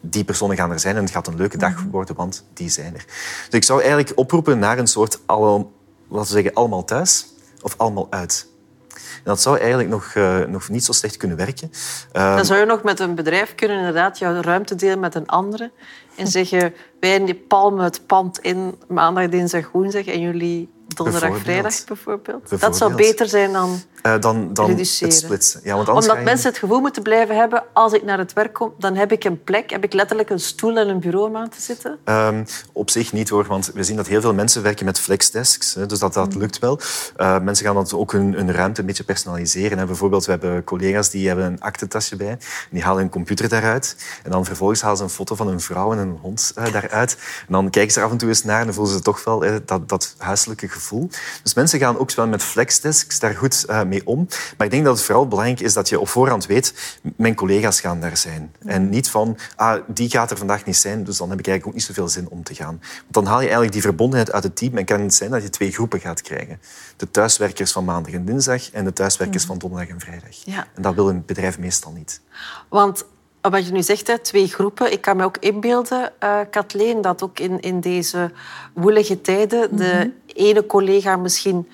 die 0.00 0.24
personen 0.24 0.56
gaan 0.56 0.70
er 0.70 0.80
zijn 0.80 0.96
en 0.96 1.02
het 1.02 1.12
gaat 1.12 1.26
een 1.26 1.36
leuke 1.36 1.58
dag 1.58 1.74
mhm. 1.74 1.90
worden, 1.90 2.14
want 2.14 2.44
die 2.54 2.68
zijn 2.68 2.94
er. 2.94 3.04
Dus 3.44 3.48
ik 3.50 3.64
zou 3.64 3.80
eigenlijk 3.80 4.12
oproepen 4.14 4.58
naar 4.58 4.78
een 4.78 4.86
soort, 4.86 5.18
laten 5.26 5.66
we 6.08 6.24
zeggen, 6.24 6.54
allemaal 6.54 6.84
thuis 6.84 7.26
of 7.64 7.74
allemaal 7.76 8.06
uit. 8.10 8.46
En 8.94 9.30
dat 9.30 9.40
zou 9.40 9.58
eigenlijk 9.58 9.88
nog, 9.88 10.14
uh, 10.14 10.38
nog 10.38 10.68
niet 10.68 10.84
zo 10.84 10.92
slecht 10.92 11.16
kunnen 11.16 11.36
werken. 11.36 11.70
Uh, 12.12 12.36
dan 12.36 12.44
zou 12.44 12.60
je 12.60 12.66
nog 12.66 12.82
met 12.82 13.00
een 13.00 13.14
bedrijf 13.14 13.54
kunnen 13.54 13.78
inderdaad 13.78 14.18
jouw 14.18 14.40
ruimte 14.40 14.74
delen 14.74 15.00
met 15.00 15.14
een 15.14 15.26
andere 15.26 15.70
en 16.16 16.26
zeggen 16.26 16.74
wij 17.00 17.34
palmen 17.48 17.84
het 17.84 18.06
pand 18.06 18.38
in 18.38 18.78
maandag, 18.88 19.28
dinsdag, 19.28 19.70
woensdag 19.70 20.06
en 20.06 20.20
jullie 20.20 20.72
donderdag, 20.86 21.38
vrijdag 21.38 21.84
bijvoorbeeld. 21.84 22.60
Dat 22.60 22.76
zou 22.76 22.94
beter 22.94 23.28
zijn 23.28 23.52
dan, 23.52 23.80
uh, 24.06 24.20
dan, 24.20 24.52
dan 24.52 24.66
reduceren. 24.66 25.08
Het 25.08 25.22
splitsen. 25.22 25.60
Ja, 25.64 25.76
want 25.76 25.88
Omdat 25.88 26.22
mensen 26.22 26.48
het 26.48 26.58
gevoel 26.58 26.80
moeten 26.80 27.02
blijven 27.02 27.36
hebben, 27.36 27.62
als 27.72 27.92
ik 27.92 28.04
naar 28.04 28.18
het 28.18 28.32
werk 28.32 28.52
kom, 28.52 28.72
dan 28.78 28.96
heb 28.96 29.12
ik 29.12 29.24
een 29.24 29.44
plek, 29.44 29.70
heb 29.70 29.84
ik 29.84 29.92
letterlijk 29.92 30.30
een 30.30 30.40
stoel 30.40 30.76
en 30.76 30.88
een 30.88 31.00
bureau 31.00 31.28
om 31.28 31.36
aan 31.36 31.48
te 31.48 31.60
zitten? 31.60 31.98
Um, 32.04 32.44
op 32.72 32.90
zich 32.90 33.12
niet 33.12 33.28
hoor, 33.28 33.44
want 33.44 33.70
we 33.74 33.82
zien 33.82 33.96
dat 33.96 34.06
heel 34.06 34.20
veel 34.20 34.34
mensen 34.34 34.62
werken 34.62 34.84
met 34.84 35.00
flexdesks, 35.00 35.72
dus 35.72 35.98
dat, 35.98 36.14
dat 36.14 36.34
mm. 36.34 36.40
lukt 36.40 36.58
wel. 36.58 36.80
Uh, 37.16 37.40
mensen 37.40 37.66
gaan 37.66 37.74
dat 37.74 37.94
ook 37.94 38.12
hun, 38.12 38.34
hun, 38.34 38.52
ruimte 38.52 38.80
een 38.80 38.86
beetje 38.86 39.04
personaliseren. 39.04 39.78
Hè. 39.78 39.86
Bijvoorbeeld, 39.86 40.24
we 40.24 40.30
hebben 40.30 40.64
collega's 40.64 41.10
die 41.10 41.26
hebben 41.26 41.44
een 41.44 41.60
aktentasje 41.60 42.16
bij, 42.16 42.38
die 42.70 42.82
halen 42.82 43.00
hun 43.00 43.10
computer 43.10 43.48
daaruit 43.48 43.96
en 44.22 44.30
dan 44.30 44.44
vervolgens 44.44 44.82
halen 44.82 44.96
ze 44.96 45.02
een 45.02 45.10
foto 45.10 45.34
van 45.34 45.48
een 45.48 45.60
vrouw 45.60 45.92
en 45.92 45.98
een 45.98 46.18
hond 46.20 46.52
uh, 46.58 46.72
daaruit. 46.72 47.16
En 47.46 47.52
dan 47.52 47.70
kijken 47.70 47.92
ze 47.92 47.98
er 47.98 48.04
af 48.04 48.10
en 48.12 48.18
toe 48.18 48.28
eens 48.28 48.44
naar 48.44 48.60
en 48.60 48.64
dan 48.64 48.74
voelen 48.74 48.94
ze 48.94 49.00
toch 49.00 49.24
wel 49.24 49.44
dat, 49.64 49.88
dat 49.88 50.14
huiselijke 50.18 50.68
gevoel. 50.68 51.08
Dus 51.42 51.54
mensen 51.54 51.78
gaan 51.78 51.98
ook 51.98 52.14
wel 52.14 52.26
met 52.26 52.42
flexdesks 52.42 53.18
daar 53.18 53.34
goed 53.34 53.64
uh, 53.70 53.82
om. 54.04 54.26
Maar 54.56 54.66
ik 54.66 54.72
denk 54.72 54.84
dat 54.84 54.96
het 54.96 55.04
vooral 55.04 55.28
belangrijk 55.28 55.60
is 55.60 55.74
dat 55.74 55.88
je 55.88 56.00
op 56.00 56.08
voorhand 56.08 56.46
weet, 56.46 56.98
mijn 57.16 57.34
collega's 57.34 57.80
gaan 57.80 58.00
daar 58.00 58.16
zijn. 58.16 58.52
En 58.64 58.88
niet 58.88 59.10
van, 59.10 59.38
ah, 59.56 59.82
die 59.86 60.10
gaat 60.10 60.30
er 60.30 60.36
vandaag 60.36 60.64
niet 60.64 60.76
zijn, 60.76 61.04
dus 61.04 61.16
dan 61.16 61.30
heb 61.30 61.38
ik 61.38 61.46
eigenlijk 61.46 61.76
ook 61.76 61.82
niet 61.86 61.96
zoveel 61.96 62.08
zin 62.08 62.28
om 62.28 62.42
te 62.42 62.54
gaan. 62.54 62.80
Want 63.00 63.12
dan 63.12 63.26
haal 63.26 63.38
je 63.38 63.42
eigenlijk 63.42 63.72
die 63.72 63.82
verbondenheid 63.82 64.32
uit 64.32 64.42
het 64.42 64.56
team 64.56 64.76
en 64.76 64.84
kan 64.84 65.00
het 65.00 65.14
zijn 65.14 65.30
dat 65.30 65.42
je 65.42 65.50
twee 65.50 65.72
groepen 65.72 66.00
gaat 66.00 66.22
krijgen. 66.22 66.60
De 66.96 67.10
thuiswerkers 67.10 67.72
van 67.72 67.84
maandag 67.84 68.12
en 68.12 68.24
dinsdag 68.24 68.70
en 68.70 68.84
de 68.84 68.92
thuiswerkers 68.92 69.44
van 69.44 69.58
donderdag 69.58 69.88
en 69.88 70.00
vrijdag. 70.00 70.36
Ja. 70.44 70.66
En 70.74 70.82
dat 70.82 70.94
wil 70.94 71.08
een 71.08 71.22
bedrijf 71.26 71.58
meestal 71.58 71.92
niet. 71.92 72.20
Want 72.68 73.04
wat 73.50 73.66
je 73.66 73.72
nu 73.72 73.82
zegt, 73.82 74.06
hè, 74.06 74.18
twee 74.18 74.46
groepen. 74.46 74.92
Ik 74.92 75.00
kan 75.00 75.16
me 75.16 75.24
ook 75.24 75.36
inbeelden, 75.38 76.12
uh, 76.22 76.40
Kathleen, 76.50 77.00
dat 77.00 77.22
ook 77.22 77.38
in, 77.38 77.60
in 77.60 77.80
deze 77.80 78.30
woelige 78.74 79.20
tijden 79.20 79.76
de 79.76 79.94
mhm. 79.94 80.08
ene 80.26 80.66
collega 80.66 81.16
misschien 81.16 81.68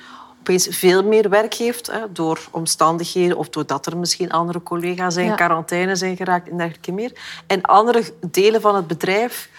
opeens 0.51 0.77
veel 0.79 1.05
meer 1.05 1.29
werk 1.29 1.55
heeft 1.55 1.87
hè, 1.87 2.13
door 2.13 2.41
omstandigheden 2.51 3.37
of 3.37 3.49
doordat 3.49 3.87
er 3.87 3.97
misschien 3.97 4.31
andere 4.31 4.63
collega's 4.63 5.17
in 5.17 5.35
quarantaine 5.35 5.97
zijn 5.97 6.17
geraakt 6.17 6.49
en 6.49 6.57
dergelijke 6.57 6.93
meer. 6.93 7.13
En 7.47 7.63
andere 7.63 8.03
delen 8.31 8.61
van 8.61 8.75
het 8.75 8.87
bedrijf 8.87 9.51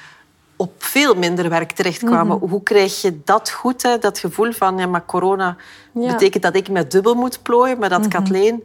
op 0.56 0.72
veel 0.78 1.16
minder 1.16 1.50
werk 1.50 1.72
terechtkwamen. 1.72 2.38
Mhm. 2.38 2.48
Hoe 2.48 2.64
krijg 2.64 3.02
je 3.02 3.20
dat 3.24 3.50
goed, 3.50 3.84
hè? 3.84 3.98
dat 3.98 4.20
gevoel 4.20 4.52
van 4.52 4.78
ja, 4.78 4.88
maar 4.88 5.06
corona 5.06 5.56
betekent 5.94 6.44
dat 6.44 6.56
ik 6.56 6.70
met 6.70 6.92
dubbel 6.92 7.16
moet 7.16 7.42
plooien, 7.42 7.80
maar 7.80 7.90
dat 7.90 8.02
mm 8.02 8.10
Kathleen 8.10 8.64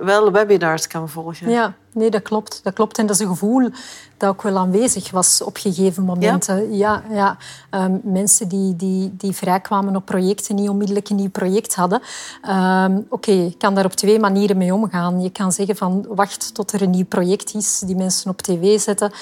wel 0.00 0.32
webinars 0.32 0.86
kan 0.86 1.08
volgen? 1.08 1.50
Ja, 1.50 1.74
nee, 1.94 2.10
dat 2.10 2.22
klopt. 2.22 2.60
Dat 2.62 2.72
klopt. 2.72 2.98
En 2.98 3.06
dat 3.06 3.16
is 3.16 3.22
een 3.22 3.28
gevoel 3.28 3.70
dat 4.16 4.28
ook 4.28 4.42
wel 4.42 4.58
aanwezig 4.58 5.10
was 5.10 5.42
op 5.42 5.56
gegeven 5.56 6.02
momenten. 6.02 6.76
Ja, 6.76 7.02
ja, 7.10 7.36
ehm, 7.70 7.98
mensen 8.02 8.48
die, 8.48 8.76
die, 8.76 9.14
die 9.16 9.32
vrijkwamen 9.32 9.96
op 9.96 10.04
projecten, 10.04 10.54
niet 10.54 10.68
onmiddellijk 10.68 11.08
een 11.08 11.16
nieuw 11.16 11.30
project 11.30 11.74
hadden. 11.74 12.02
Um, 12.50 13.06
Oké, 13.08 13.30
je 13.30 13.54
kan 13.58 13.74
daar 13.74 13.84
op 13.84 13.92
twee 13.92 14.18
manieren 14.18 14.56
mee 14.56 14.74
omgaan. 14.74 15.22
Je 15.22 15.30
kan 15.30 15.52
zeggen 15.52 15.76
van 15.76 16.06
wacht 16.08 16.54
tot 16.54 16.72
er 16.72 16.82
een 16.82 16.90
nieuw 16.90 17.04
project 17.04 17.54
is, 17.54 17.82
die 17.86 17.96
mensen 17.96 18.30
op 18.30 18.42
tv 18.42 18.80
zetten. 18.80 19.12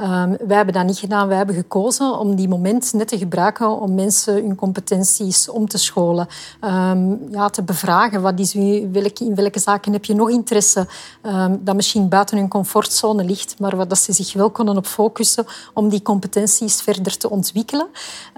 Um, 0.00 0.36
wij 0.46 0.56
hebben 0.56 0.74
dat 0.74 0.86
niet 0.86 0.98
gedaan. 0.98 1.28
Wij 1.28 1.36
hebben 1.36 1.54
gekozen 1.54 2.18
om 2.18 2.34
die 2.34 2.48
moment 2.48 2.92
net 2.92 3.08
te 3.08 3.18
gebruiken 3.18 3.80
om 3.80 3.94
mensen 3.94 4.34
hun 4.34 4.54
competenties 4.54 5.48
om 5.48 5.68
te 5.68 5.78
scholen. 5.78 6.26
ja, 7.30 7.48
te 7.50 7.62
bevragen, 7.62 8.22
wat 8.22 8.40
is 8.40 8.54
u, 8.54 8.88
welke, 8.92 9.24
in 9.24 9.34
welke 9.34 9.58
zaken 9.58 9.92
heb 9.92 10.04
je 10.04 10.14
nog 10.14 10.30
interesse 10.30 10.86
dat 11.60 11.74
misschien 11.74 12.08
buiten 12.08 12.21
hun 12.30 12.48
comfortzone 12.48 13.24
ligt, 13.24 13.54
maar 13.58 13.76
waar 13.76 13.88
dat 13.88 13.98
ze 13.98 14.12
zich 14.12 14.32
wel 14.32 14.50
konden 14.50 14.76
op 14.76 14.86
focussen 14.86 15.46
om 15.74 15.88
die 15.88 16.02
competenties 16.02 16.82
verder 16.82 17.16
te 17.16 17.30
ontwikkelen. 17.30 17.86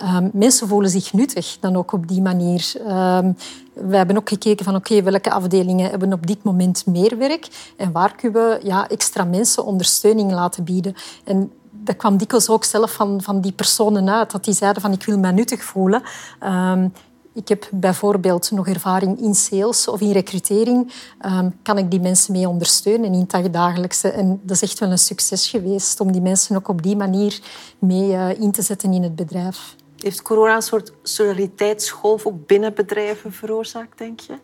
Um, 0.02 0.30
mensen 0.32 0.68
voelen 0.68 0.90
zich 0.90 1.12
nuttig 1.12 1.56
dan 1.60 1.76
ook 1.76 1.92
op 1.92 2.08
die 2.08 2.22
manier. 2.22 2.72
Um, 2.88 3.36
we 3.72 3.96
hebben 3.96 4.16
ook 4.16 4.28
gekeken 4.28 4.64
van 4.64 4.74
oké, 4.74 5.02
welke 5.02 5.30
afdelingen 5.30 5.90
hebben 5.90 6.12
op 6.12 6.26
dit 6.26 6.42
moment 6.42 6.86
meer 6.86 7.18
werk 7.18 7.48
en 7.76 7.92
waar 7.92 8.14
kunnen 8.16 8.42
we 8.42 8.60
ja, 8.62 8.88
extra 8.88 9.24
mensen 9.24 9.64
ondersteuning 9.64 10.32
laten 10.32 10.64
bieden. 10.64 10.94
En 11.24 11.52
dat 11.70 11.96
kwam 11.96 12.16
dikwijls 12.16 12.48
ook 12.48 12.64
zelf 12.64 12.92
van, 12.92 13.22
van 13.22 13.40
die 13.40 13.52
personen 13.52 14.10
uit, 14.10 14.30
dat 14.30 14.44
die 14.44 14.54
zeiden 14.54 14.82
van 14.82 14.92
ik 14.92 15.04
wil 15.04 15.18
mij 15.18 15.30
nuttig 15.30 15.64
voelen. 15.64 16.02
Um, 16.44 16.92
ik 17.34 17.48
heb 17.48 17.68
bijvoorbeeld 17.70 18.50
nog 18.50 18.68
ervaring 18.68 19.20
in 19.20 19.34
sales 19.34 19.88
of 19.88 20.00
in 20.00 20.12
recrutering. 20.12 20.92
Um, 21.26 21.54
kan 21.62 21.78
ik 21.78 21.90
die 21.90 22.00
mensen 22.00 22.32
mee 22.32 22.48
ondersteunen 22.48 23.12
in 23.12 23.26
het 23.30 23.52
dagelijkse? 23.52 24.08
En 24.08 24.40
dat 24.42 24.56
is 24.56 24.62
echt 24.62 24.78
wel 24.78 24.90
een 24.90 24.98
succes 24.98 25.48
geweest 25.48 26.00
om 26.00 26.12
die 26.12 26.20
mensen 26.20 26.56
ook 26.56 26.68
op 26.68 26.82
die 26.82 26.96
manier 26.96 27.40
mee 27.78 28.10
uh, 28.10 28.40
in 28.40 28.52
te 28.52 28.62
zetten 28.62 28.92
in 28.92 29.02
het 29.02 29.16
bedrijf. 29.16 29.76
Heeft 29.98 30.22
corona 30.22 30.56
een 30.56 30.62
soort 30.62 30.92
solidariteitsgolf 31.02 32.26
ook 32.26 32.46
binnen 32.46 32.74
bedrijven 32.74 33.32
veroorzaakt, 33.32 33.98
denk 33.98 34.20
je? 34.20 34.34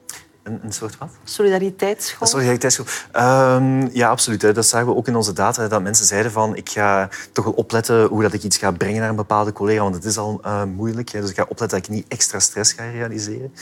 Een, 0.50 0.60
een 0.62 0.72
soort 0.72 0.98
wat? 0.98 1.08
Solidariteitsschool. 1.24 2.26
Solidariteitsschool. 2.26 2.86
Ehm, 3.12 3.88
ja, 3.92 4.08
absoluut. 4.08 4.42
Hè. 4.42 4.52
Dat 4.52 4.66
zagen 4.66 4.86
we 4.86 4.94
ook 4.94 5.08
in 5.08 5.16
onze 5.16 5.32
data. 5.32 5.68
Dat 5.68 5.82
mensen 5.82 6.06
zeiden 6.06 6.32
van 6.32 6.56
ik 6.56 6.68
ga 6.68 7.08
toch 7.32 7.44
wel 7.44 7.54
opletten 7.54 8.06
hoe 8.06 8.22
dat 8.22 8.32
ik 8.32 8.42
iets 8.42 8.56
ga 8.56 8.70
brengen 8.70 9.00
naar 9.00 9.08
een 9.08 9.16
bepaalde 9.16 9.52
collega. 9.52 9.82
Want 9.82 9.94
het 9.94 10.04
is 10.04 10.18
al 10.18 10.40
uh, 10.44 10.64
moeilijk. 10.64 11.10
Hè. 11.10 11.20
Dus 11.20 11.30
ik 11.30 11.36
ga 11.36 11.46
opletten 11.48 11.78
dat 11.78 11.88
ik 11.88 11.94
niet 11.94 12.04
extra 12.08 12.38
stress 12.38 12.72
ga 12.72 12.90
realiseren. 12.90 13.52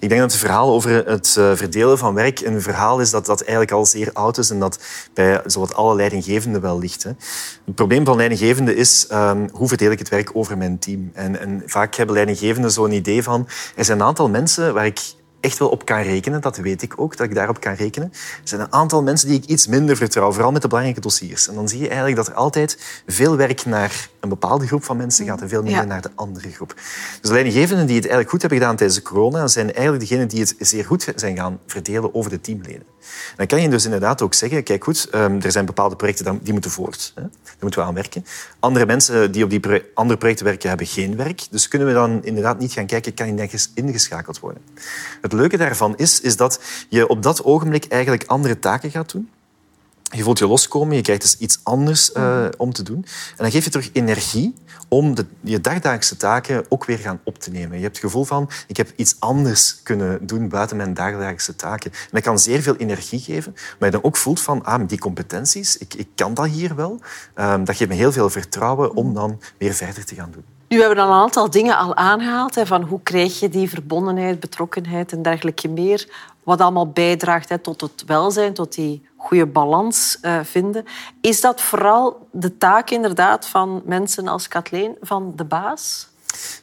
Ik 0.00 0.08
denk 0.08 0.20
dat 0.20 0.30
het 0.30 0.40
verhaal 0.40 0.70
over 0.70 1.06
het 1.06 1.36
uh, 1.38 1.52
verdelen 1.54 1.98
van 1.98 2.14
werk 2.14 2.40
een 2.40 2.62
verhaal 2.62 3.00
is 3.00 3.10
dat, 3.10 3.26
dat 3.26 3.40
eigenlijk 3.40 3.72
al 3.72 3.86
zeer 3.86 4.10
oud 4.12 4.38
is 4.38 4.50
en 4.50 4.60
dat 4.60 4.78
bij 5.14 5.40
zowat 5.46 5.74
alle 5.74 5.94
leidinggevenden 5.94 6.60
wel 6.60 6.78
ligt. 6.78 7.02
Hè. 7.02 7.10
Het 7.64 7.74
probleem 7.74 8.04
van 8.04 8.16
leidinggevenden 8.16 8.76
is 8.76 9.06
um, 9.12 9.48
hoe 9.52 9.68
verdeel 9.68 9.90
ik 9.90 9.98
het 9.98 10.08
werk 10.08 10.30
over 10.32 10.58
mijn 10.58 10.78
team. 10.78 11.10
En, 11.14 11.40
en 11.40 11.62
vaak 11.66 11.94
hebben 11.94 12.14
leidinggevenden 12.14 12.70
zo'n 12.70 12.92
idee 12.92 13.22
van 13.22 13.48
er 13.76 13.84
zijn 13.84 14.00
een 14.00 14.06
aantal 14.06 14.28
mensen 14.28 14.74
waar 14.74 14.86
ik 14.86 15.00
echt 15.42 15.58
wel 15.58 15.68
op 15.68 15.84
kan 15.84 16.00
rekenen. 16.00 16.40
Dat 16.40 16.56
weet 16.56 16.82
ik 16.82 17.00
ook, 17.00 17.16
dat 17.16 17.26
ik 17.26 17.34
daarop 17.34 17.60
kan 17.60 17.74
rekenen. 17.74 18.08
Er 18.12 18.40
zijn 18.48 18.60
een 18.60 18.72
aantal 18.72 19.02
mensen 19.02 19.28
die 19.28 19.38
ik 19.38 19.44
iets 19.44 19.66
minder 19.66 19.96
vertrouw, 19.96 20.32
vooral 20.32 20.52
met 20.52 20.62
de 20.62 20.68
belangrijke 20.68 21.00
dossiers. 21.00 21.48
En 21.48 21.54
dan 21.54 21.68
zie 21.68 21.80
je 21.80 21.86
eigenlijk 21.86 22.16
dat 22.16 22.28
er 22.28 22.34
altijd 22.34 23.02
veel 23.06 23.36
werk 23.36 23.64
naar 23.64 24.08
een 24.22 24.28
bepaalde 24.28 24.66
groep 24.66 24.84
van 24.84 24.96
mensen 24.96 25.26
gaat 25.26 25.40
en 25.40 25.48
veel 25.48 25.62
minder 25.62 25.80
Ja. 25.80 25.86
naar 25.86 26.02
de 26.02 26.10
andere 26.14 26.50
groep. 26.50 26.74
Dus 26.74 27.20
de 27.20 27.32
leidinggevenden 27.32 27.86
die 27.86 27.94
het 27.96 28.04
eigenlijk 28.04 28.30
goed 28.30 28.40
hebben 28.40 28.58
gedaan 28.58 28.76
tijdens 28.76 28.98
de 28.98 29.04
corona, 29.04 29.46
zijn 29.46 29.72
eigenlijk 29.72 30.00
degenen 30.08 30.28
die 30.28 30.40
het 30.40 30.54
zeer 30.58 30.84
goed 30.84 31.12
zijn 31.16 31.36
gaan 31.36 31.58
verdelen 31.66 32.14
over 32.14 32.30
de 32.30 32.40
teamleden. 32.40 32.82
En 33.02 33.36
dan 33.36 33.46
kan 33.46 33.62
je 33.62 33.68
dus 33.68 33.84
inderdaad 33.84 34.22
ook 34.22 34.34
zeggen, 34.34 34.62
kijk 34.62 34.84
goed, 34.84 35.08
ehm, 35.10 35.40
er 35.40 35.52
zijn 35.52 35.64
bepaalde 35.64 35.96
projecten 35.96 36.38
die- 36.42 36.52
moeten 36.52 36.70
voort. 36.70 37.12
Hè? 37.14 37.22
Daar 37.22 37.30
moeten 37.60 37.80
we 37.80 37.86
aan 37.86 37.94
werken. 37.94 38.24
Andere 38.60 38.86
mensen 38.86 39.32
die 39.32 39.44
op 39.44 39.50
die 39.50 39.60
pro- 39.60 39.80
andere 39.94 40.18
projecten 40.18 40.44
werken, 40.44 40.68
hebben 40.68 40.86
geen 40.86 41.16
werk. 41.16 41.46
Dus 41.50 41.68
kunnen 41.68 41.88
we 41.88 41.94
dan 41.94 42.24
inderdaad 42.24 42.58
niet 42.58 42.72
gaan 42.72 42.86
kijken, 42.86 43.14
kan 43.14 43.26
die 43.26 43.34
nergens 43.34 43.70
ingeschakeld 43.74 44.38
worden. 44.40 44.62
Het 45.20 45.32
leuke 45.32 45.56
daarvan 45.56 45.96
is, 45.96 46.20
is 46.20 46.36
dat 46.36 46.60
je 46.88 47.08
op 47.08 47.22
dat 47.22 47.44
ogenblik 47.44 47.84
eigenlijk 47.88 48.24
andere 48.26 48.58
taken 48.58 48.90
gaat 48.90 49.12
doen. 49.12 49.30
Je 50.14 50.22
voelt 50.22 50.38
je 50.38 50.46
loskomen, 50.46 50.96
je 50.96 51.02
krijgt 51.02 51.22
dus 51.22 51.38
iets 51.38 51.60
anders 51.62 52.12
eh, 52.12 52.44
om 52.56 52.72
te 52.72 52.82
doen. 52.82 53.04
En 53.30 53.36
dan 53.36 53.50
geef 53.50 53.64
je 53.64 53.70
terug 53.70 53.90
energie 53.92 54.54
om 54.88 55.14
de, 55.14 55.26
je 55.40 55.60
dagdagelijkse 55.60 56.16
taken 56.16 56.64
ook 56.68 56.84
weer 56.84 56.98
gaan 56.98 57.20
op 57.24 57.38
te 57.38 57.50
nemen. 57.50 57.76
Je 57.76 57.82
hebt 57.82 57.96
het 57.96 58.04
gevoel 58.04 58.24
van, 58.24 58.50
ik 58.66 58.76
heb 58.76 58.92
iets 58.96 59.16
anders 59.18 59.82
kunnen 59.82 60.26
doen 60.26 60.48
buiten 60.48 60.76
mijn 60.76 60.94
dagdagelijkse 60.94 61.56
taken. 61.56 61.90
En 61.92 62.08
dat 62.10 62.22
kan 62.22 62.38
zeer 62.38 62.62
veel 62.62 62.76
energie 62.76 63.20
geven, 63.20 63.52
maar 63.54 63.88
je 63.88 63.94
dan 63.94 64.04
ook 64.04 64.16
voelt 64.16 64.40
van, 64.40 64.64
ah, 64.64 64.88
die 64.88 64.98
competenties, 64.98 65.78
ik, 65.78 65.94
ik 65.94 66.08
kan 66.14 66.34
dat 66.34 66.46
hier 66.46 66.74
wel. 66.74 67.00
Ehm, 67.34 67.64
dat 67.64 67.76
geeft 67.76 67.90
me 67.90 67.96
heel 67.96 68.12
veel 68.12 68.30
vertrouwen 68.30 68.94
om 68.94 69.14
dan 69.14 69.40
weer 69.58 69.74
verder 69.74 70.04
te 70.04 70.14
gaan 70.14 70.30
doen. 70.30 70.44
Nu 70.72 70.78
hebben 70.78 70.96
we 70.96 71.02
dan 71.02 71.12
een 71.12 71.22
aantal 71.22 71.50
dingen 71.50 71.76
al 71.76 71.96
aangehaald. 71.96 72.54
Hè, 72.54 72.66
van 72.66 72.82
hoe 72.82 73.00
krijg 73.02 73.40
je 73.40 73.48
die 73.48 73.68
verbondenheid, 73.68 74.40
betrokkenheid 74.40 75.12
en 75.12 75.22
dergelijke 75.22 75.68
meer. 75.68 76.08
Wat 76.42 76.60
allemaal 76.60 76.88
bijdraagt 76.88 77.48
hè, 77.48 77.58
tot 77.58 77.80
het 77.80 78.04
welzijn, 78.06 78.54
tot 78.54 78.74
die 78.74 79.08
goede 79.16 79.46
balans 79.46 80.18
eh, 80.20 80.40
vinden. 80.42 80.84
Is 81.20 81.40
dat 81.40 81.60
vooral 81.60 82.28
de 82.30 82.56
taak 82.58 82.90
inderdaad 82.90 83.46
van 83.46 83.82
mensen 83.84 84.28
als 84.28 84.48
Kathleen, 84.48 84.96
van 85.00 85.32
de 85.36 85.44
baas? 85.44 86.11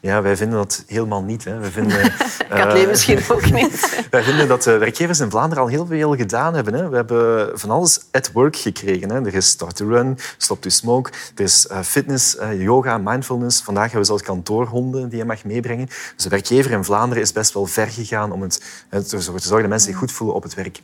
Ja, 0.02 0.22
wij 0.22 0.38
vinden 0.38 0.58
dat 0.58 0.84
helemaal 0.88 1.24
niet. 1.24 1.44
Hè. 1.44 1.60
We 1.60 1.72
vinden, 1.72 2.14
Kathleen 2.50 2.84
eh, 2.84 2.90
misschien 2.90 3.20
ook 3.30 3.52
niet. 3.62 4.06
Wij 4.10 4.24
vinden 4.24 4.48
dat 4.48 4.64
de 4.64 4.78
werkgevers 4.78 5.20
in 5.20 5.30
Vlaanderen 5.30 5.64
al 5.64 5.70
heel 5.70 5.86
veel 5.86 6.16
gedaan 6.16 6.54
hebben. 6.54 6.74
Hè. 6.74 6.90
We 6.90 6.96
hebben 6.96 7.60
van 7.60 7.70
alles 7.70 8.00
at 8.12 8.32
work 8.32 8.56
gekregen. 8.56 9.10
Hè. 9.10 9.26
Er 9.26 9.34
is 9.34 9.48
Start 9.48 9.76
to 9.76 9.88
Run, 9.88 10.18
Stop 10.38 10.62
to 10.62 10.70
Smoke, 10.70 11.12
er 11.36 11.44
is 11.44 11.68
eh, 11.68 11.80
fitness, 11.80 12.38
eh, 12.38 12.62
yoga, 12.62 12.98
mindfulness. 12.98 13.62
Vandaag 13.62 13.84
hebben 13.84 14.02
we 14.02 14.08
zelfs 14.08 14.24
kantoorhonden 14.24 15.10
die 15.10 15.18
je 15.18 15.26
mag 15.26 15.44
meebrengen. 15.44 15.86
Dus 15.86 16.24
de 16.24 16.30
werkgever 16.30 16.72
in 16.72 16.84
Vlaanderen 16.84 17.24
is 17.24 17.32
best 17.32 17.54
wel 17.54 17.66
ver 17.66 17.88
gegaan 17.88 18.32
om 18.32 18.42
het, 18.42 18.64
ervoor 18.90 19.20
te 19.40 19.48
zorgen 19.48 19.62
dat 19.62 19.70
mensen 19.70 19.90
zich 19.90 19.98
goed 19.98 20.12
voelen 20.12 20.36
op 20.36 20.44
het 20.44 20.54
werk. 20.54 20.82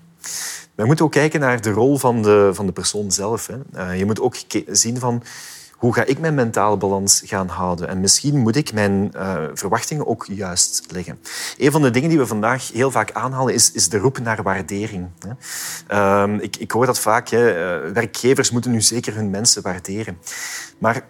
We 0.76 0.86
moeten 0.86 1.06
ook 1.06 1.12
kijken 1.12 1.40
naar 1.40 1.62
de 1.62 1.72
rol 1.72 1.98
van 1.98 2.22
de, 2.22 2.50
van 2.54 2.66
de 2.66 2.72
persoon 2.72 3.12
zelf. 3.12 3.48
Hè. 3.48 3.56
Eh, 3.74 3.98
je 3.98 4.06
moet 4.06 4.20
ook 4.20 4.36
zien 4.68 5.00
van 5.00 5.24
hoe 5.78 5.94
ga 5.94 6.04
ik 6.04 6.20
mijn 6.20 6.34
mentale 6.34 6.78
balans 6.78 7.22
gaan 7.26 7.48
houden? 7.48 7.88
En 7.88 8.00
misschien 8.00 8.38
moet 8.38 8.56
ik 8.56 8.74
mijn 8.74 9.14
eh, 9.14 9.44
verwachtingen 9.54 10.08
ook 10.08 10.26
juist 10.30 10.86
leggen. 10.92 11.20
Een 11.58 11.72
van 11.72 11.82
de 11.82 11.92
dingen 11.92 12.10
die 12.10 12.18
we 12.18 12.28
vandaag 12.28 12.72
heel 12.72 12.92
vaak 12.92 13.12
aanhalen 13.12 13.54
is, 13.54 13.72
is 13.72 13.90
de 13.90 13.98
roep 13.98 14.20
naar 14.20 14.44
waardering. 14.44 15.08
Ehm, 15.88 16.36
ik, 16.36 16.56
ik 16.56 16.72
hoor 16.72 16.86
dat 16.86 17.00
vaak. 17.00 17.30
Hè. 17.30 17.50
eh, 17.50 17.92
werkgevers 17.92 18.52
moeten 18.52 18.72
nu 18.72 18.82
zeker 18.82 19.16
hun 19.16 19.30
mensen 19.30 19.62
waarderen. 19.62 20.18
Maar 20.78 21.06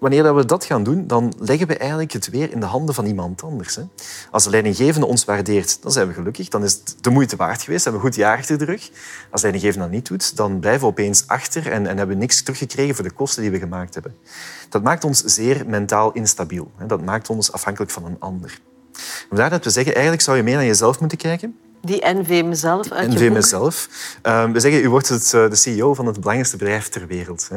wanneer 0.00 0.22
dat 0.22 0.34
we 0.34 0.44
dat 0.44 0.64
gaan 0.64 0.82
doen, 0.82 1.06
dan 1.06 1.32
leggen 1.38 1.66
we 1.66 1.76
eigenlijk 1.76 2.12
het 2.12 2.30
weer 2.30 2.52
in 2.52 2.60
de 2.60 2.66
handen 2.66 2.94
van 2.94 3.06
iemand 3.06 3.42
anders. 3.42 3.76
Hè. 3.76 3.82
Als 4.30 4.44
de 4.44 4.50
leidinggevende 4.50 5.06
ons 5.06 5.24
waardeert, 5.24 5.82
dan 5.82 5.92
zijn 5.92 6.08
we 6.08 6.12
gelukkig. 6.12 6.48
Dan 6.48 6.64
is 6.64 6.72
het 6.72 6.96
de 7.00 7.10
moeite 7.10 7.36
waard 7.36 7.62
geweest. 7.62 7.84
Hebben 7.84 8.02
we 8.02 8.06
een 8.06 8.12
goed 8.12 8.22
jaar 8.22 8.36
achter 8.36 8.58
de 8.58 8.64
rug. 8.64 8.90
Als 9.30 9.40
de 9.40 9.50
leidinggevende 9.50 9.84
dat 9.84 9.94
niet 9.94 10.08
doet, 10.08 10.36
dan 10.36 10.58
blijven 10.60 10.80
we 10.80 10.86
opeens 10.86 11.24
achter 11.26 11.66
en, 11.66 11.86
en 11.86 11.96
hebben 11.96 12.16
we 12.16 12.22
niks 12.22 12.42
teruggekregen 12.42 12.94
voor 12.94 13.04
de 13.04 13.10
kosten 13.10 13.42
die 13.42 13.50
we 13.50 13.58
gemaakt 13.58 13.94
hebben. 13.94 14.14
Dat 14.68 14.82
maakt 14.82 15.04
ons 15.04 15.22
zeer 15.24 15.66
mentaal 15.66 16.12
instabiel. 16.12 16.70
hè. 16.76 16.86
Dat 16.86 17.04
maakt 17.04 17.30
ons 17.30 17.52
afhankelijk 17.52 17.90
van 17.90 18.04
een 18.04 18.16
ander. 18.18 18.60
Vandaar 19.28 19.50
dat 19.50 19.64
we 19.64 19.70
zeggen, 19.70 19.92
eigenlijk 19.92 20.22
zou 20.22 20.36
je 20.36 20.42
meer 20.42 20.56
naar 20.56 20.64
jezelf 20.64 21.00
moeten 21.00 21.18
kijken. 21.18 21.58
Die 21.82 22.00
NV 22.04 22.44
mezelf 22.44 22.90
uit 22.90 23.12
je 23.12 23.18
NV 23.18 23.32
mezelf. 23.32 23.88
Ehm, 24.22 24.52
we 24.52 24.60
zeggen, 24.60 24.82
u 24.82 24.88
wordt 24.88 25.08
het, 25.08 25.34
eh, 25.34 25.48
de 25.48 25.56
CEO 25.56 25.94
van 25.94 26.06
het 26.06 26.14
belangrijkste 26.14 26.56
bedrijf 26.56 26.88
ter 26.88 27.06
wereld. 27.06 27.48
Hè. 27.50 27.56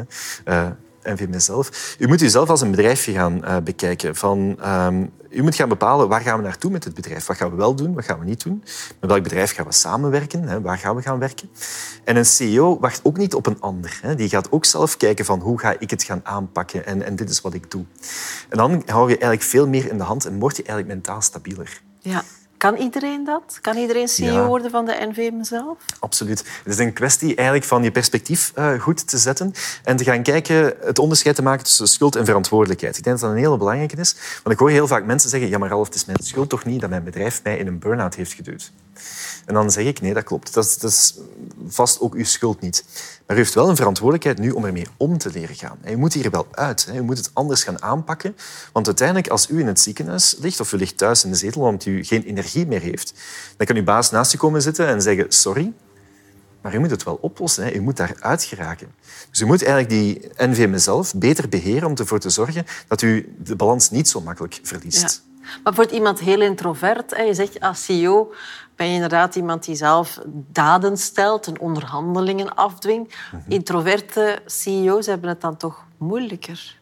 Eh, 1.04 1.12
NV 1.12 1.26
mezelf. 1.28 1.96
U 1.98 2.06
moet 2.06 2.22
uzelf 2.22 2.50
als 2.50 2.60
een 2.60 2.70
bedrijfje 2.70 3.12
gaan 3.12 3.44
eh, 3.44 3.56
bekijken. 3.64 4.16
Van, 4.16 4.56
ehm, 4.60 5.06
u 5.30 5.42
moet 5.42 5.54
gaan 5.54 5.68
bepalen 5.68 6.08
waar 6.08 6.20
gaan 6.20 6.36
we 6.36 6.44
naartoe 6.44 6.70
met 6.70 6.84
het 6.84 6.94
bedrijf. 6.94 7.26
Wat 7.26 7.36
gaan 7.36 7.50
we 7.50 7.56
wel 7.56 7.74
doen, 7.74 7.94
wat 7.94 8.04
gaan 8.04 8.18
we 8.18 8.24
niet 8.24 8.44
doen. 8.44 8.62
Met 9.00 9.10
welk 9.10 9.22
bedrijf 9.22 9.54
gaan 9.54 9.66
we 9.66 9.72
samenwerken, 9.72 10.42
hè. 10.42 10.60
waar 10.60 10.78
gaan 10.78 10.96
we 10.96 11.02
gaan 11.02 11.18
werken. 11.18 11.50
En 12.04 12.16
een 12.16 12.24
CEO 12.24 12.78
wacht 12.80 13.00
ook 13.02 13.16
niet 13.16 13.34
op 13.34 13.46
een 13.46 13.60
ander. 13.60 13.98
Hè. 14.02 14.14
Die 14.14 14.28
gaat 14.28 14.52
ook 14.52 14.64
zelf 14.64 14.96
kijken 14.96 15.24
van 15.24 15.40
hoe 15.40 15.58
ga 15.58 15.74
ik 15.78 15.90
het 15.90 16.02
gaan 16.02 16.20
aanpakken 16.22 16.86
en, 16.86 17.02
en 17.02 17.16
dit 17.16 17.30
is 17.30 17.40
wat 17.40 17.54
ik 17.54 17.70
doe. 17.70 17.84
En 18.48 18.58
dan 18.58 18.82
hou 18.86 19.08
je 19.08 19.14
eigenlijk 19.14 19.42
veel 19.42 19.68
meer 19.68 19.90
in 19.90 19.98
de 19.98 20.04
hand 20.04 20.24
en 20.26 20.38
word 20.38 20.56
je 20.56 20.62
eigenlijk 20.62 20.94
mentaal 20.94 21.20
stabieler. 21.20 21.80
Ja. 22.00 22.22
Kan 22.64 22.76
iedereen 22.76 23.24
dat? 23.24 23.58
Kan 23.60 23.76
iedereen 23.76 24.08
CEO 24.08 24.32
Ja. 24.32 24.46
worden 24.46 24.70
van 24.70 24.84
de 24.84 25.06
NV 25.10 25.30
mezelf? 25.32 25.78
Absoluut. 25.98 26.38
Het 26.38 26.72
is 26.72 26.78
een 26.78 26.92
kwestie 26.92 27.34
eigenlijk 27.34 27.66
van 27.66 27.82
je 27.82 27.90
perspectief 27.90 28.52
eh, 28.54 28.80
goed 28.80 29.08
te 29.08 29.18
zetten 29.18 29.52
en 29.82 29.96
te 29.96 30.04
gaan 30.04 30.22
kijken, 30.22 30.74
het 30.80 30.98
onderscheid 30.98 31.36
te 31.36 31.42
maken 31.42 31.64
tussen 31.64 31.88
schuld 31.88 32.16
en 32.16 32.24
verantwoordelijkheid. 32.24 32.96
Ik 32.96 33.04
denk 33.04 33.16
dat 33.16 33.28
dat 33.28 33.36
een 33.36 33.44
hele 33.44 33.56
belangrijke 33.56 33.96
is. 33.96 34.16
Want 34.42 34.54
ik 34.54 34.58
hoor 34.58 34.70
heel 34.70 34.86
vaak 34.86 35.04
mensen 35.04 35.30
zeggen, 35.30 35.48
ja 35.48 35.58
maar 35.58 35.68
Ralf, 35.68 35.86
het 35.86 35.94
is 35.94 36.04
mijn 36.04 36.18
schuld 36.22 36.48
toch 36.48 36.64
niet 36.64 36.80
dat 36.80 36.90
mijn 36.90 37.04
bedrijf 37.04 37.40
mij 37.42 37.56
in 37.56 37.66
een 37.66 37.78
burn-out 37.78 38.14
heeft 38.14 38.32
geduwd. 38.32 38.72
En 39.44 39.54
dan 39.54 39.70
zeg 39.70 39.84
ik, 39.84 40.00
nee, 40.00 40.14
dat 40.14 40.24
klopt. 40.24 40.54
Dat 40.54 40.64
is, 40.64 40.78
dat 40.78 40.90
is 40.90 41.14
vast 41.68 42.00
ook 42.00 42.14
uw 42.14 42.24
schuld 42.24 42.60
niet. 42.60 42.84
Maar 43.26 43.36
u 43.36 43.38
heeft 43.38 43.54
wel 43.54 43.68
een 43.68 43.76
verantwoordelijkheid 43.76 44.38
nu 44.38 44.50
om 44.50 44.64
ermee 44.64 44.86
om 44.96 45.18
te 45.18 45.30
leren 45.30 45.54
gaan. 45.56 45.78
En 45.82 45.92
u 45.92 45.96
moet 45.96 46.12
hier 46.12 46.30
wel 46.30 46.46
uit. 46.50 46.86
Hè. 46.86 46.98
U 46.98 47.02
moet 47.02 47.18
het 47.18 47.30
anders 47.32 47.64
gaan 47.64 47.82
aanpakken. 47.82 48.36
Want 48.72 48.86
uiteindelijk, 48.86 49.28
als 49.28 49.50
u 49.50 49.60
in 49.60 49.66
het 49.66 49.80
ziekenhuis 49.80 50.36
ligt 50.40 50.60
of 50.60 50.72
u 50.72 50.76
ligt 50.76 50.98
thuis 50.98 51.24
in 51.24 51.30
de 51.30 51.36
zetel 51.36 51.60
omdat 51.60 51.84
u 51.84 52.04
geen 52.04 52.22
energie 52.22 52.53
meer 52.54 52.80
heeft, 52.80 53.14
dan 53.56 53.66
kan 53.66 53.76
uw 53.76 53.84
baas 53.84 54.10
naast 54.10 54.34
u 54.34 54.36
komen 54.36 54.62
zitten 54.62 54.86
en 54.86 55.02
zeggen, 55.02 55.26
sorry, 55.28 55.72
maar 56.64 56.74
u 56.74 56.78
moet 56.78 56.90
het 56.90 57.02
wel 57.02 57.18
oplossen. 57.20 57.64
Hè. 57.64 57.72
U 57.72 57.80
moet 57.80 57.96
daaruit 57.96 58.44
geraken. 58.44 58.94
Dus 59.30 59.40
u 59.40 59.46
moet 59.46 59.64
eigenlijk 59.64 59.90
die 59.90 60.30
NV 60.36 60.68
mezelf 60.68 61.14
beter 61.14 61.48
beheren 61.48 61.88
om 61.88 61.94
ervoor 61.94 62.18
te 62.18 62.30
zorgen 62.30 62.64
dat 62.88 63.02
u 63.02 63.34
de 63.38 63.56
balans 63.56 63.90
niet 63.90 64.08
zo 64.08 64.20
makkelijk 64.20 64.60
verliest. 64.62 65.22
Ja. 65.40 65.50
Maar 65.62 65.74
voor 65.74 65.90
iemand 65.90 66.20
heel 66.20 66.40
introvert, 66.40 67.10
je 67.10 67.34
zegt 67.34 67.60
als 67.60 67.84
CEO 67.84 68.34
ben 68.76 68.86
je 68.86 68.94
inderdaad 68.94 69.34
iemand 69.34 69.64
die 69.64 69.74
zelf 69.74 70.20
daden 70.52 70.96
stelt 70.96 71.46
en 71.46 71.60
onderhandelingen 71.60 72.54
afdwingt. 72.54 73.14
Introverte 73.48 74.42
CEO's 74.46 75.06
hebben 75.06 75.28
het 75.28 75.40
dan 75.40 75.56
toch 75.56 75.84
moeilijker. 75.98 76.80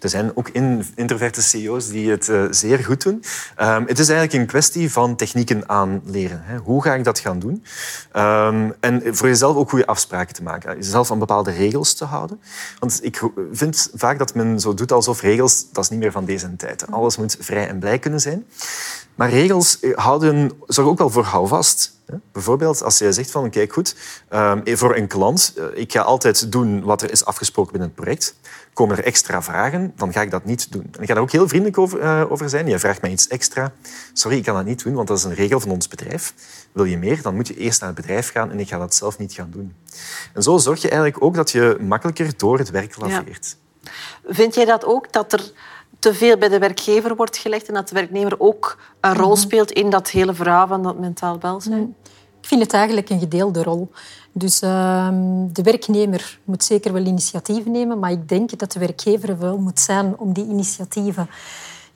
Er 0.00 0.08
zijn 0.08 0.36
ook 0.36 0.48
in, 0.48 0.84
introverte 0.94 1.42
CEO's 1.42 1.88
die 1.88 2.10
het 2.10 2.28
eh, 2.28 2.44
zeer 2.50 2.78
goed 2.78 3.02
doen. 3.02 3.24
Ehm, 3.56 3.84
het 3.86 3.98
is 3.98 4.08
eigenlijk 4.08 4.40
een 4.40 4.46
kwestie 4.46 4.92
van 4.92 5.16
technieken 5.16 5.68
aanleren. 5.68 6.42
Hè. 6.44 6.56
Hoe 6.56 6.82
ga 6.82 6.94
ik 6.94 7.04
dat 7.04 7.18
gaan 7.18 7.38
doen? 7.38 7.64
Ehm, 8.12 8.70
en 8.80 9.16
voor 9.16 9.28
jezelf 9.28 9.56
ook 9.56 9.70
goede 9.70 9.86
afspraken 9.86 10.34
te 10.34 10.42
maken. 10.42 10.76
Jezelf 10.76 11.10
aan 11.10 11.18
bepaalde 11.18 11.50
regels 11.50 11.94
te 11.94 12.04
houden. 12.04 12.40
Want 12.78 12.98
ik 13.02 13.22
vind 13.52 13.90
vaak 13.94 14.18
dat 14.18 14.34
men 14.34 14.60
zo 14.60 14.74
doet 14.74 14.92
alsof 14.92 15.20
regels... 15.20 15.66
Dat 15.72 15.84
is 15.84 15.90
niet 15.90 16.00
meer 16.00 16.12
van 16.12 16.24
deze 16.24 16.56
tijd. 16.56 16.90
Alles 16.90 17.16
moet 17.16 17.36
vrij 17.40 17.68
en 17.68 17.78
blij 17.78 17.98
kunnen 17.98 18.20
zijn. 18.20 18.46
Maar 19.14 19.30
regels 19.30 19.80
eh, 19.80 19.96
houden, 19.96 20.50
zorgen 20.66 20.92
ook 20.92 20.98
wel 20.98 21.10
voor 21.10 21.24
houvast. 21.24 21.99
Bijvoorbeeld 22.32 22.82
als 22.82 22.98
je 22.98 23.12
zegt 23.12 23.30
van, 23.30 23.50
kijk 23.50 23.72
goed, 23.72 23.96
ehm, 24.28 24.76
voor 24.76 24.96
een 24.96 25.06
klant, 25.06 25.52
eh, 25.56 25.64
ik 25.74 25.92
ga 25.92 26.00
altijd 26.00 26.52
doen 26.52 26.82
wat 26.82 27.02
er 27.02 27.10
is 27.10 27.24
afgesproken 27.24 27.72
binnen 27.72 27.90
het 27.90 28.00
project. 28.00 28.34
Komen 28.72 28.96
er 28.96 29.04
extra 29.04 29.42
vragen, 29.42 29.92
dan 29.96 30.12
ga 30.12 30.22
ik 30.22 30.30
dat 30.30 30.44
niet 30.44 30.72
doen. 30.72 30.88
En 30.92 31.02
ik 31.02 31.08
ga 31.08 31.14
daar 31.14 31.22
ook 31.22 31.30
heel 31.30 31.48
vriendelijk 31.48 31.78
over, 31.78 32.00
eh, 32.00 32.46
zijn. 32.46 32.66
Je 32.66 32.78
vraagt 32.78 33.02
mij 33.02 33.10
iets 33.10 33.28
extra. 33.28 33.72
Sorry, 34.12 34.36
ik 34.36 34.44
kan 34.44 34.54
dat 34.54 34.64
niet 34.64 34.84
doen, 34.84 34.94
want 34.94 35.08
dat 35.08 35.18
is 35.18 35.24
een 35.24 35.34
regel 35.34 35.60
van 35.60 35.70
ons 35.70 35.88
bedrijf. 35.88 36.34
Wil 36.72 36.84
je 36.84 36.98
meer, 36.98 37.22
dan 37.22 37.34
moet 37.34 37.48
je 37.48 37.56
eerst 37.56 37.80
naar 37.80 37.88
het 37.88 38.00
bedrijf 38.00 38.30
gaan 38.30 38.50
en 38.50 38.60
ik 38.60 38.68
ga 38.68 38.78
dat 38.78 38.94
zelf 38.94 39.18
niet 39.18 39.32
gaan 39.32 39.50
doen. 39.50 39.74
En 40.34 40.42
zo 40.42 40.58
zorg 40.58 40.82
je 40.82 40.88
eigenlijk 40.88 41.22
ook 41.22 41.34
dat 41.34 41.50
je 41.50 41.76
makkelijker 41.80 42.32
door 42.36 42.58
het 42.58 42.70
werk 42.70 42.96
laveert. 42.96 43.56
Vind 44.26 44.54
jij 44.54 44.64
dat 44.64 44.84
ook, 44.84 45.12
dat 45.12 45.32
er 45.32 45.52
te 46.00 46.14
veel 46.14 46.36
bij 46.36 46.48
de 46.48 46.58
werkgever 46.58 47.16
wordt 47.16 47.36
gelegd 47.36 47.68
en 47.68 47.74
dat 47.74 47.88
de 47.88 47.94
werknemer 47.94 48.34
ook 48.40 48.78
een 49.00 49.14
rol 49.14 49.36
speelt 49.36 49.70
in 49.70 49.90
dat 49.90 50.10
hele 50.10 50.34
verhaal 50.34 50.66
van 50.66 50.82
dat 50.82 50.98
mentaal 50.98 51.38
welzijn? 51.40 51.94
ik 52.40 52.48
vind 52.48 52.62
het 52.62 52.72
eigenlijk 52.72 53.10
een 53.10 53.18
gedeelde 53.18 53.62
rol. 53.62 53.90
Dus 54.32 54.60
ehm, 54.60 55.46
de 55.52 55.62
werknemer 55.62 56.38
moet 56.44 56.64
zeker 56.64 56.92
wel 56.92 57.04
initiatieven 57.04 57.70
nemen, 57.70 57.98
maar 57.98 58.10
ik 58.10 58.28
denk 58.28 58.58
dat 58.58 58.72
de 58.72 58.78
werkgever 58.78 59.38
wel 59.38 59.58
moet 59.58 59.80
zijn 59.80 60.18
om 60.18 60.32
die 60.32 60.46
initiatieven 60.46 61.28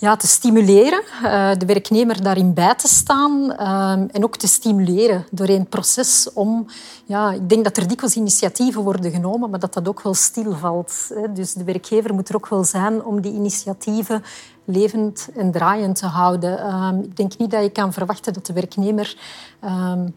ja, 0.04 0.16
te 0.16 0.26
stimuleren, 0.26 1.02
uh, 1.22 1.50
de 1.58 1.66
werknemer 1.66 2.22
daarin 2.22 2.54
bij 2.54 2.74
te 2.74 2.88
staan 2.88 3.52
uh, 3.60 3.90
en 3.90 4.24
ook 4.24 4.36
te 4.36 4.46
stimuleren 4.46 5.26
door 5.30 5.48
een 5.48 5.66
proces 5.66 6.32
om... 6.34 6.66
Ja, 7.04 7.32
ik 7.32 7.48
denk 7.48 7.64
dat 7.64 7.76
er 7.76 7.88
dikwijls 7.88 8.16
initiatieven 8.16 8.82
worden 8.82 9.10
genomen, 9.10 9.50
maar 9.50 9.58
dat 9.58 9.74
dat 9.74 9.88
ook 9.88 10.02
wel 10.02 10.14
stilvalt. 10.14 11.10
Dus 11.34 11.52
de 11.52 11.64
werkgever 11.64 12.14
moet 12.14 12.28
er 12.28 12.36
ook 12.36 12.48
wel 12.48 12.64
zijn 12.64 13.04
om 13.04 13.20
die 13.20 13.32
initiatieven 13.32 14.22
levend 14.64 15.28
en 15.34 15.50
draaiend 15.50 15.96
te 15.96 16.06
houden. 16.06 16.58
Uh, 16.58 16.90
ik 17.02 17.16
denk 17.16 17.38
niet 17.38 17.50
dat 17.50 17.62
je 17.62 17.70
kan 17.70 17.92
verwachten 17.92 18.32
dat 18.32 18.46
de 18.46 18.52
werknemer 18.52 19.16
ehm, 19.60 20.08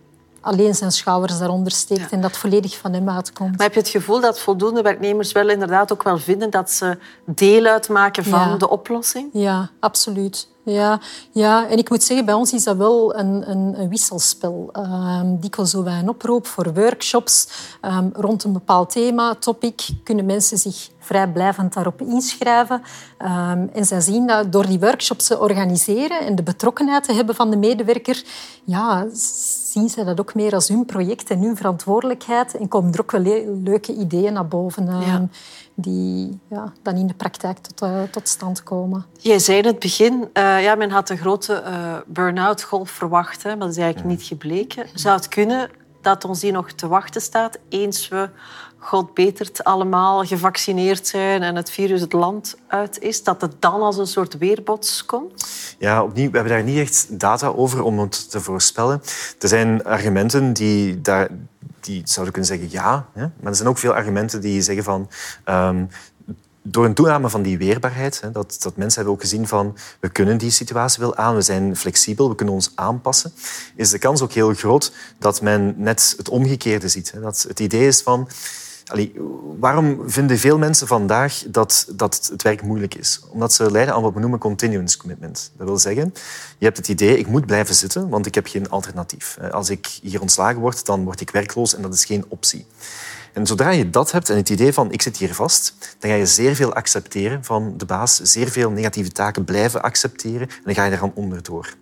alleen 0.48 0.76
zijn 0.76 0.92
schouders 0.92 1.40
daaronder 1.40 1.72
steekt 1.72 2.12
en 2.12 2.22
dat 2.22 2.38
volledig 2.38 2.78
van 2.78 2.94
hem 2.94 3.10
uitkomt. 3.10 3.58
Maar 3.58 3.66
heb 3.66 3.74
je 3.74 3.80
het 3.80 3.90
gevoel 3.90 4.22
dat 4.22 4.40
voldoende 4.40 4.82
werknemers 4.82 5.32
wel 5.32 5.50
inderdaad 5.50 5.92
ook 5.92 6.04
wel 6.04 6.18
vinden 6.18 6.50
dat 6.50 6.72
ze 6.72 6.98
deel 7.26 7.66
uitmaken 7.66 8.24
van 8.24 8.58
de 8.58 8.70
oplossing? 8.70 9.30
Ja, 9.34 9.70
absoluut. 9.80 10.48
Ja, 10.64 11.00
ja, 11.32 11.70
en 11.70 11.78
ik 11.78 11.90
moet 11.90 12.04
zeggen, 12.04 12.26
bij 12.26 12.36
ons 12.36 12.54
is 12.54 12.64
dat 12.64 12.78
wel 12.78 13.16
een, 13.16 13.50
een, 13.50 13.80
een 13.80 13.90
wisselspel. 13.90 14.70
Um, 14.74 15.40
dikwijls 15.40 15.72
doen 15.72 15.84
wij 15.84 16.00
een 16.00 16.10
oproep 16.10 16.48
voor 16.48 16.74
workshops 16.74 17.48
um, 17.82 18.10
rond 18.14 18.44
een 18.44 18.54
bepaald 18.54 18.90
thema, 18.90 19.36
topic. 19.36 19.88
Kunnen 20.04 20.26
mensen 20.26 20.58
zich 20.58 20.90
vrijblijvend 21.08 21.74
daarop 21.74 22.02
inschrijven. 22.02 22.82
Um, 23.22 23.70
en 23.74 23.86
zij 23.86 24.02
zien 24.02 24.28
dat 24.28 24.52
door 24.52 24.66
die 24.66 24.80
workshops 24.80 25.28
te 25.28 25.40
organiseren 25.40 26.20
en 26.20 26.36
de 26.36 26.44
betrokkenheid 26.44 27.04
te 27.04 27.14
hebben 27.14 27.36
van 27.36 27.50
de 27.50 27.58
medewerker, 27.58 28.24
ja, 28.64 29.06
zien 29.72 29.90
zij 29.90 30.04
dat 30.04 30.20
ook 30.20 30.36
meer 30.36 30.54
als 30.54 30.68
hun 30.68 30.86
project 30.86 31.30
en 31.30 31.40
hun 31.40 31.56
verantwoordelijkheid. 31.56 32.58
En 32.58 32.68
komen 32.68 32.94
er 32.94 33.02
ook 33.02 33.12
wel 33.12 33.22
leuke 33.64 33.94
ideeën 33.96 34.34
naar 34.34 34.48
boven. 34.48 34.86
Ja 34.86 35.28
die 35.80 36.40
ja, 36.50 36.74
dan 36.82 36.96
in 36.96 37.08
de 37.08 37.14
praktijk 37.14 37.58
tot, 37.58 37.90
uh, 37.90 38.02
tot 38.12 38.28
stand 38.28 38.64
komen. 38.64 39.06
Jij 39.18 39.40
zei 39.40 39.58
in 39.58 39.66
het 39.66 39.80
begin, 39.80 40.14
uh, 40.34 40.64
ja, 40.64 40.76
men 40.76 40.90
had 40.90 41.10
een 41.10 41.18
grote 41.18 41.64
uh, 41.68 41.96
burn-out 42.06 42.64
golf 42.64 42.90
verwacht, 42.90 43.44
hè, 43.44 43.50
maar 43.50 43.60
dat 43.60 43.70
is 43.70 43.78
eigenlijk 43.78 44.10
niet 44.10 44.24
gebleken. 44.24 44.86
Zou 44.94 45.16
het 45.16 45.28
kunnen 45.28 45.70
dat 46.02 46.26
ons 46.26 46.40
die 46.40 46.52
nog 46.52 46.72
te 46.72 46.88
wachten 46.88 47.22
staat, 47.22 47.58
eens 47.70 48.08
we, 48.08 48.30
God 48.88 49.14
betert, 49.14 49.64
allemaal 49.64 50.26
gevaccineerd 50.26 51.08
zijn 51.08 51.44
en 51.44 51.56
het 51.56 51.70
virus 51.70 52.02
het 52.02 52.14
land 52.14 52.56
uit 52.68 53.00
is, 53.00 53.24
dat 53.24 53.42
het 53.42 53.62
dan 53.62 53.82
als 53.82 53.98
een 53.98 54.08
soort 54.08 54.38
weerbots 54.38 55.06
komt? 55.06 55.48
Ja, 55.80 56.04
opnieuw, 56.04 56.30
we 56.32 56.38
hebben 56.38 56.54
daar 56.54 56.64
niet 56.64 56.78
echt 56.78 57.20
data 57.20 57.48
over 57.48 57.84
om 57.84 58.00
het 58.00 58.32
te 58.32 58.42
voorspellen. 58.42 59.02
Er 59.40 59.48
zijn 59.48 59.84
argumenten 59.84 60.54
die 60.54 61.02
daar 61.02 61.30
die 61.80 62.02
zouden 62.04 62.34
kunnen 62.34 62.52
zeggen 62.52 62.72
ja. 62.72 63.06
Hè? 63.14 63.22
Maar 63.22 63.52
er 63.52 63.56
zijn 63.56 63.70
ook 63.70 63.78
veel 63.78 63.94
argumenten 63.94 64.42
die 64.42 64.62
zeggen 64.62 64.84
van... 64.84 65.10
Um, 65.46 65.90
door 66.62 66.86
een 66.86 66.94
toename 66.94 67.30
van 67.30 67.42
die 67.42 67.58
weerbaarheid, 67.58 68.22
hè, 68.22 68.32
dat, 68.32 68.58
dat 68.60 68.76
mensen 68.76 68.96
hebben 68.96 69.14
ook 69.14 69.22
gezien 69.22 69.48
van 69.48 69.78
we 70.00 70.10
kunnen 70.10 70.38
die 70.38 70.50
situatie 70.50 71.00
wel 71.00 71.16
aan, 71.16 71.36
we 71.36 71.42
zijn 71.42 71.76
flexibel, 71.76 72.30
we 72.30 72.36
kunnen 72.36 72.56
ons 72.56 72.72
aanpassen, 72.76 73.34
is 73.76 73.90
de 73.90 74.00
kans 74.00 74.22
ook 74.22 74.32
heel 74.32 74.54
groot 74.54 74.94
dat 75.20 75.42
men 75.42 75.74
net 75.78 76.14
het 76.18 76.30
omgekeerde 76.30 76.88
ziet. 76.88 77.12
Hè. 77.12 77.20
Dat 77.20 77.46
het 77.48 77.60
idee 77.60 77.88
is 77.88 78.02
van 78.02 78.28
Waarom 79.60 80.10
vinden 80.10 80.38
veel 80.38 80.58
mensen 80.58 80.88
vandaag 80.88 81.44
dat, 81.48 81.88
dat 81.92 82.30
het 82.32 82.42
werk 82.42 82.62
moeilijk 82.62 82.96
is? 82.96 83.22
Omdat 83.30 83.54
ze 83.54 83.72
lijden 83.72 83.94
aan 83.94 84.02
wat 84.02 84.14
we 84.14 84.20
noemen 84.20 84.40
continuous 84.40 84.98
commitment. 84.98 85.52
Dat 85.58 85.68
wil 85.68 85.78
zeggen, 85.78 86.14
je 86.58 86.66
hebt 86.66 86.78
het 86.78 86.88
idee, 86.88 87.18
ik 87.18 87.28
moet 87.28 87.46
blijven 87.46 87.76
zitten, 87.76 88.10
want 88.10 88.26
ik 88.26 88.36
heb 88.36 88.48
geen 88.48 88.70
alternatief. 88.70 89.38
Als 89.52 89.70
ik 89.70 90.00
hier 90.02 90.22
ontslagen 90.22 90.60
word, 90.60 90.86
dan 90.86 91.04
word 91.04 91.22
ik 91.22 91.30
werkloos 91.30 91.76
en 91.76 91.82
dat 91.82 91.94
is 91.94 92.06
geen 92.06 92.26
optie. 92.28 92.66
En 93.34 93.46
zodra 93.46 93.70
je 93.70 93.90
dat 93.90 94.12
hebt 94.12 94.30
en 94.30 94.36
het 94.36 94.50
idee 94.50 94.74
van 94.74 94.92
ik 94.92 95.02
zit 95.02 95.18
hier 95.18 95.34
vast, 95.34 95.74
dan 96.00 96.10
ga 96.10 96.16
je 96.16 96.26
zeer 96.26 96.56
veel 96.56 96.74
accepteren 96.74 97.44
van 97.44 97.74
de 97.78 97.86
baas, 97.86 98.16
zeer 98.16 98.50
veel 98.50 98.72
negatieve 98.72 99.12
taken 99.12 99.44
blijven 99.44 99.82
accepteren 99.82 100.48
en 100.50 100.62
dan 100.64 100.76
ga 100.76 100.86
je 100.86 100.92
eraan 100.92 101.12
onderdoor. 101.16 101.76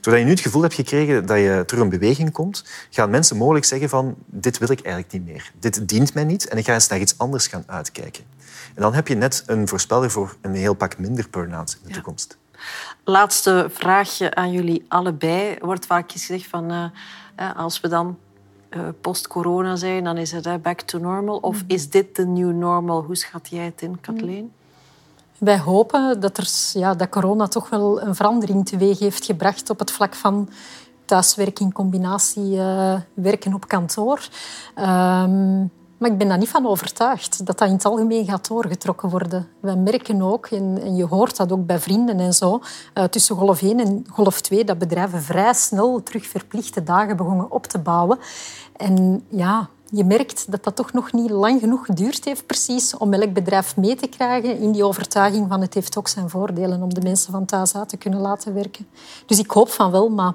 Doordat 0.00 0.22
je 0.22 0.28
nu 0.28 0.30
het 0.34 0.40
gevoel 0.40 0.62
hebt 0.62 0.74
gekregen 0.74 1.26
dat 1.26 1.36
je 1.36 1.62
terug 1.66 1.82
in 1.82 1.90
beweging 1.90 2.32
komt, 2.32 2.64
gaan 2.90 3.10
mensen 3.10 3.36
mogelijk 3.36 3.64
zeggen 3.64 3.88
van 3.88 4.14
dit 4.26 4.58
wil 4.58 4.70
ik 4.70 4.80
eigenlijk 4.80 5.12
niet 5.12 5.26
meer. 5.26 5.52
Dit 5.58 5.88
dient 5.88 6.14
mij 6.14 6.24
niet 6.24 6.48
en 6.48 6.58
ik 6.58 6.64
ga 6.64 6.74
eens 6.74 6.88
naar 6.88 6.98
iets 6.98 7.18
anders 7.18 7.46
gaan 7.46 7.64
uitkijken. 7.66 8.24
En 8.74 8.82
dan 8.82 8.94
heb 8.94 9.08
je 9.08 9.14
net 9.14 9.42
een 9.46 9.68
voorspeller 9.68 10.10
voor 10.10 10.36
een 10.40 10.54
heel 10.54 10.74
pak 10.74 10.98
minder 10.98 11.26
burn-out 11.30 11.78
in 11.82 11.88
de 11.88 11.94
toekomst. 11.94 12.38
Laatste 13.04 13.68
vraagje 13.70 14.34
aan 14.34 14.52
jullie 14.52 14.84
allebei. 14.88 15.54
Er 15.54 15.66
wordt 15.66 15.86
vaak 15.86 16.12
gezegd 16.12 16.46
van 16.46 16.72
uh, 16.72 17.56
als 17.56 17.80
we 17.80 17.88
dan 17.88 18.18
uh, 18.70 18.80
post-corona 19.00 19.76
zijn, 19.76 20.04
dan 20.04 20.16
is 20.16 20.32
het 20.32 20.62
back 20.62 20.80
to 20.80 20.98
normal. 20.98 21.36
Of 21.36 21.62
mm. 21.62 21.64
is 21.66 21.90
dit 21.90 22.16
de 22.16 22.26
new 22.26 22.52
normal? 22.52 23.02
Hoe 23.02 23.16
schat 23.16 23.48
jij 23.50 23.64
het 23.64 23.82
in, 23.82 24.00
Kathleen? 24.00 24.52
Wij 25.38 25.58
hopen 25.58 26.20
dat, 26.20 26.38
er, 26.38 26.48
ja, 26.72 26.94
dat 26.94 27.08
corona 27.08 27.46
toch 27.46 27.68
wel 27.68 28.02
een 28.02 28.14
verandering 28.14 28.66
teweeg 28.66 28.98
heeft 28.98 29.24
gebracht 29.24 29.70
op 29.70 29.78
het 29.78 29.90
vlak 29.90 30.14
van 30.14 30.48
thuiswerking, 31.04 31.72
combinatie 31.72 32.54
uh, 32.54 32.94
werken 33.14 33.54
op 33.54 33.68
kantoor. 33.68 34.28
Um, 34.76 35.70
maar 35.98 36.10
ik 36.10 36.18
ben 36.18 36.28
daar 36.28 36.38
niet 36.38 36.48
van 36.48 36.66
overtuigd 36.66 37.46
dat 37.46 37.58
dat 37.58 37.68
in 37.68 37.74
het 37.74 37.84
algemeen 37.84 38.24
gaat 38.24 38.48
doorgetrokken 38.48 39.08
worden. 39.08 39.48
We 39.60 39.74
merken 39.74 40.22
ook, 40.22 40.46
en, 40.46 40.96
je 40.96 41.04
hoort 41.04 41.36
dat 41.36 41.52
ook 41.52 41.66
bij 41.66 41.78
vrienden 41.78 42.20
en 42.20 42.34
zo, 42.34 42.60
uh, 42.94 43.04
tussen 43.04 43.36
golf 43.36 43.62
1 43.62 43.80
en 43.80 44.06
golf 44.10 44.40
2, 44.40 44.64
dat 44.64 44.78
bedrijven 44.78 45.22
vrij 45.22 45.54
snel 45.54 46.02
terug 46.02 46.26
verplichte 46.26 46.82
dagen 46.82 47.16
begonnen 47.16 47.50
op 47.50 47.66
te 47.66 47.78
bouwen. 47.78 48.18
En 48.76 49.24
ja, 49.28 49.68
je 49.90 50.04
merkt 50.04 50.50
dat 50.50 50.64
dat 50.64 50.76
toch 50.76 50.92
nog 50.92 51.12
niet 51.12 51.30
lang 51.30 51.60
genoeg 51.60 51.86
geduurd 51.86 52.24
heeft 52.24 52.46
precies 52.46 52.96
om 52.96 53.12
elk 53.12 53.32
bedrijf 53.32 53.76
mee 53.76 53.94
te 53.94 54.06
krijgen 54.06 54.58
in 54.58 54.72
die 54.72 54.84
overtuiging 54.84 55.48
van 55.48 55.60
het 55.60 55.74
heeft 55.74 55.98
ook 55.98 56.08
zijn 56.08 56.30
voordelen 56.30 56.82
om 56.82 56.94
de 56.94 57.00
mensen 57.00 57.32
van 57.32 57.44
thuis 57.44 57.70
te 57.86 57.96
kunnen 57.96 58.20
laten 58.20 58.54
werken. 58.54 58.86
Dus 59.26 59.38
ik 59.38 59.50
hoop 59.50 59.68
van 59.68 59.90
wel, 59.90 60.08
maar 60.08 60.34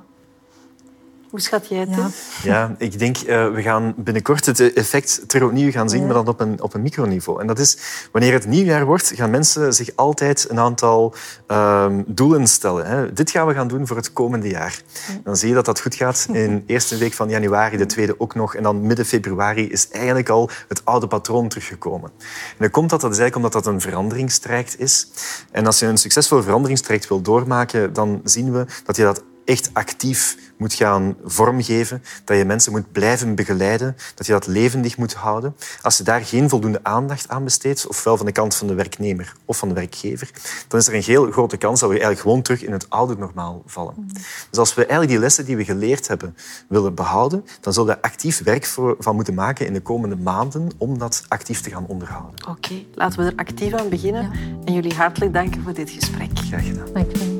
hoe 1.34 1.42
schat 1.42 1.68
jij 1.68 1.80
het 1.80 1.96
ja. 1.96 2.10
ja, 2.44 2.76
ik 2.78 3.00
denk 3.00 3.18
uh, 3.18 3.54
we 3.54 3.62
gaan 3.62 3.94
binnenkort 3.98 4.46
het 4.46 4.74
effect 4.74 5.24
terug 5.28 5.48
opnieuw 5.48 5.72
gaan 5.72 5.90
zien, 5.90 6.06
maar 6.06 6.14
dan 6.14 6.28
op 6.28 6.40
een, 6.40 6.62
op 6.62 6.74
een 6.74 6.82
microniveau. 6.82 7.42
En 7.42 7.48
dat 7.48 7.60
is, 7.60 7.78
wanneer 8.12 8.34
het 8.34 8.46
nieuwjaar 8.46 8.86
wordt, 8.86 9.12
gaan 9.16 9.30
mensen 9.30 9.74
zich 9.74 9.90
altijd 9.96 10.50
een 10.50 10.60
aantal 10.60 11.14
um, 11.48 12.04
doelen 12.08 12.48
stellen. 12.48 12.86
Hè. 12.86 13.14
Dit 13.14 13.32
gaan 13.32 13.48
we 13.48 13.54
gaan 13.54 13.68
doen 13.68 13.88
voor 13.88 13.96
het 13.96 14.14
komende 14.14 14.48
jaar. 14.48 14.82
Dan 15.24 15.38
zie 15.38 15.48
je 15.48 15.54
dat 15.54 15.66
dat 15.66 15.82
goed 15.82 15.96
gaat 15.96 16.28
in 16.32 16.56
de 16.56 16.64
eerste 16.74 16.98
week 16.98 17.14
van 17.14 17.30
januari, 17.30 17.78
de 17.78 17.86
tweede 17.86 18.20
ook 18.20 18.36
nog. 18.36 18.56
En 18.56 18.64
dan 18.64 18.88
midden 18.88 19.06
februari 19.06 19.70
is 19.70 19.90
eigenlijk 19.90 20.30
al 20.30 20.50
het 20.68 20.86
oude 20.86 21.08
patroon 21.08 21.48
teruggekomen. 21.48 22.12
En 22.20 22.58
dan 22.58 22.70
komt 22.70 22.90
dat, 22.90 23.02
dat 23.02 23.12
is 23.12 23.20
eigenlijk 23.20 23.46
omdat 23.46 23.64
dat 23.64 23.74
een 23.74 23.82
veranderingstraject 23.82 24.80
is. 24.80 25.08
En 25.52 25.66
als 25.66 25.80
je 25.80 25.86
een 25.86 25.98
succesvol 25.98 26.42
veranderingstraject 26.42 27.08
wil 27.08 27.22
doormaken, 27.22 27.94
dan 27.94 28.22
zien 28.24 28.52
we 28.52 28.66
dat 28.86 28.96
je 28.96 29.04
dat 29.04 29.24
echt 29.46 29.70
actief 29.74 30.38
moet 30.58 30.74
gaan 30.74 31.16
vormgeven, 31.24 32.04
dat 32.24 32.38
je 32.38 32.46
mensen 32.46 32.72
moet 32.72 32.92
blijven 32.92 33.36
begeleiden, 33.36 33.96
dat 34.16 34.26
je 34.26 34.32
dat 34.32 34.48
levendig 34.48 34.98
moet 34.98 35.14
houden. 35.14 35.56
Als 35.82 35.98
je 35.98 36.04
daar 36.04 36.22
geen 36.22 36.50
voldoende 36.50 36.80
aandacht 36.84 37.30
aan 37.30 37.44
besteedt, 37.44 37.88
ofwel 37.88 38.18
van 38.18 38.26
de 38.26 38.32
kant 38.32 38.56
van 38.56 38.68
de 38.68 38.74
werknemer 38.74 39.34
of 39.46 39.58
van 39.58 39.68
de 39.68 39.74
werkgever, 39.74 40.30
dan 40.68 40.80
is 40.80 40.88
er 40.88 40.94
een 40.94 41.02
heel 41.02 41.32
grote 41.32 41.58
kans 41.58 41.80
dat 41.80 41.90
we 41.90 41.96
eigenlijk 41.96 42.22
gewoon 42.22 42.42
terug 42.42 42.64
in 42.64 42.72
het 42.72 42.90
oude 42.90 43.16
normaal 43.18 43.64
vallen. 43.66 44.08
Dus 44.50 44.60
als 44.60 44.74
we 44.74 44.82
eigenlijk 44.82 45.12
die 45.12 45.20
lessen 45.20 45.46
die 45.46 45.58
we 45.58 45.66
geleerd 45.66 46.08
hebben 46.08 46.36
willen 46.68 46.96
behouden, 46.96 47.46
dan 47.62 47.74
zullen 47.74 47.90
we 47.90 47.96
daar 47.96 48.12
actief 48.12 48.44
werk 48.44 48.66
voor, 48.66 48.96
van 49.00 49.16
moeten 49.16 49.34
maken 49.34 49.66
in 49.66 49.74
de 49.74 49.82
komende 49.82 50.16
maanden 50.16 50.70
om 50.78 50.98
dat 50.98 51.24
actief 51.28 51.62
te 51.62 51.70
gaan 51.70 51.86
onderhouden. 51.88 52.48
Oké, 52.50 52.74
laten 52.94 53.20
we 53.20 53.26
er 53.26 53.36
actief 53.36 53.74
aan 53.74 53.90
beginnen. 53.90 54.32
En 54.66 54.74
jullie 54.74 54.94
hartelijk 54.94 55.34
danken 55.34 55.64
voor 55.64 55.74
dit 55.74 55.90
gesprek. 55.90 56.30
Graag 56.34 56.66
gedaan. 56.66 56.94
Dank 56.94 57.12
je. 57.12 57.33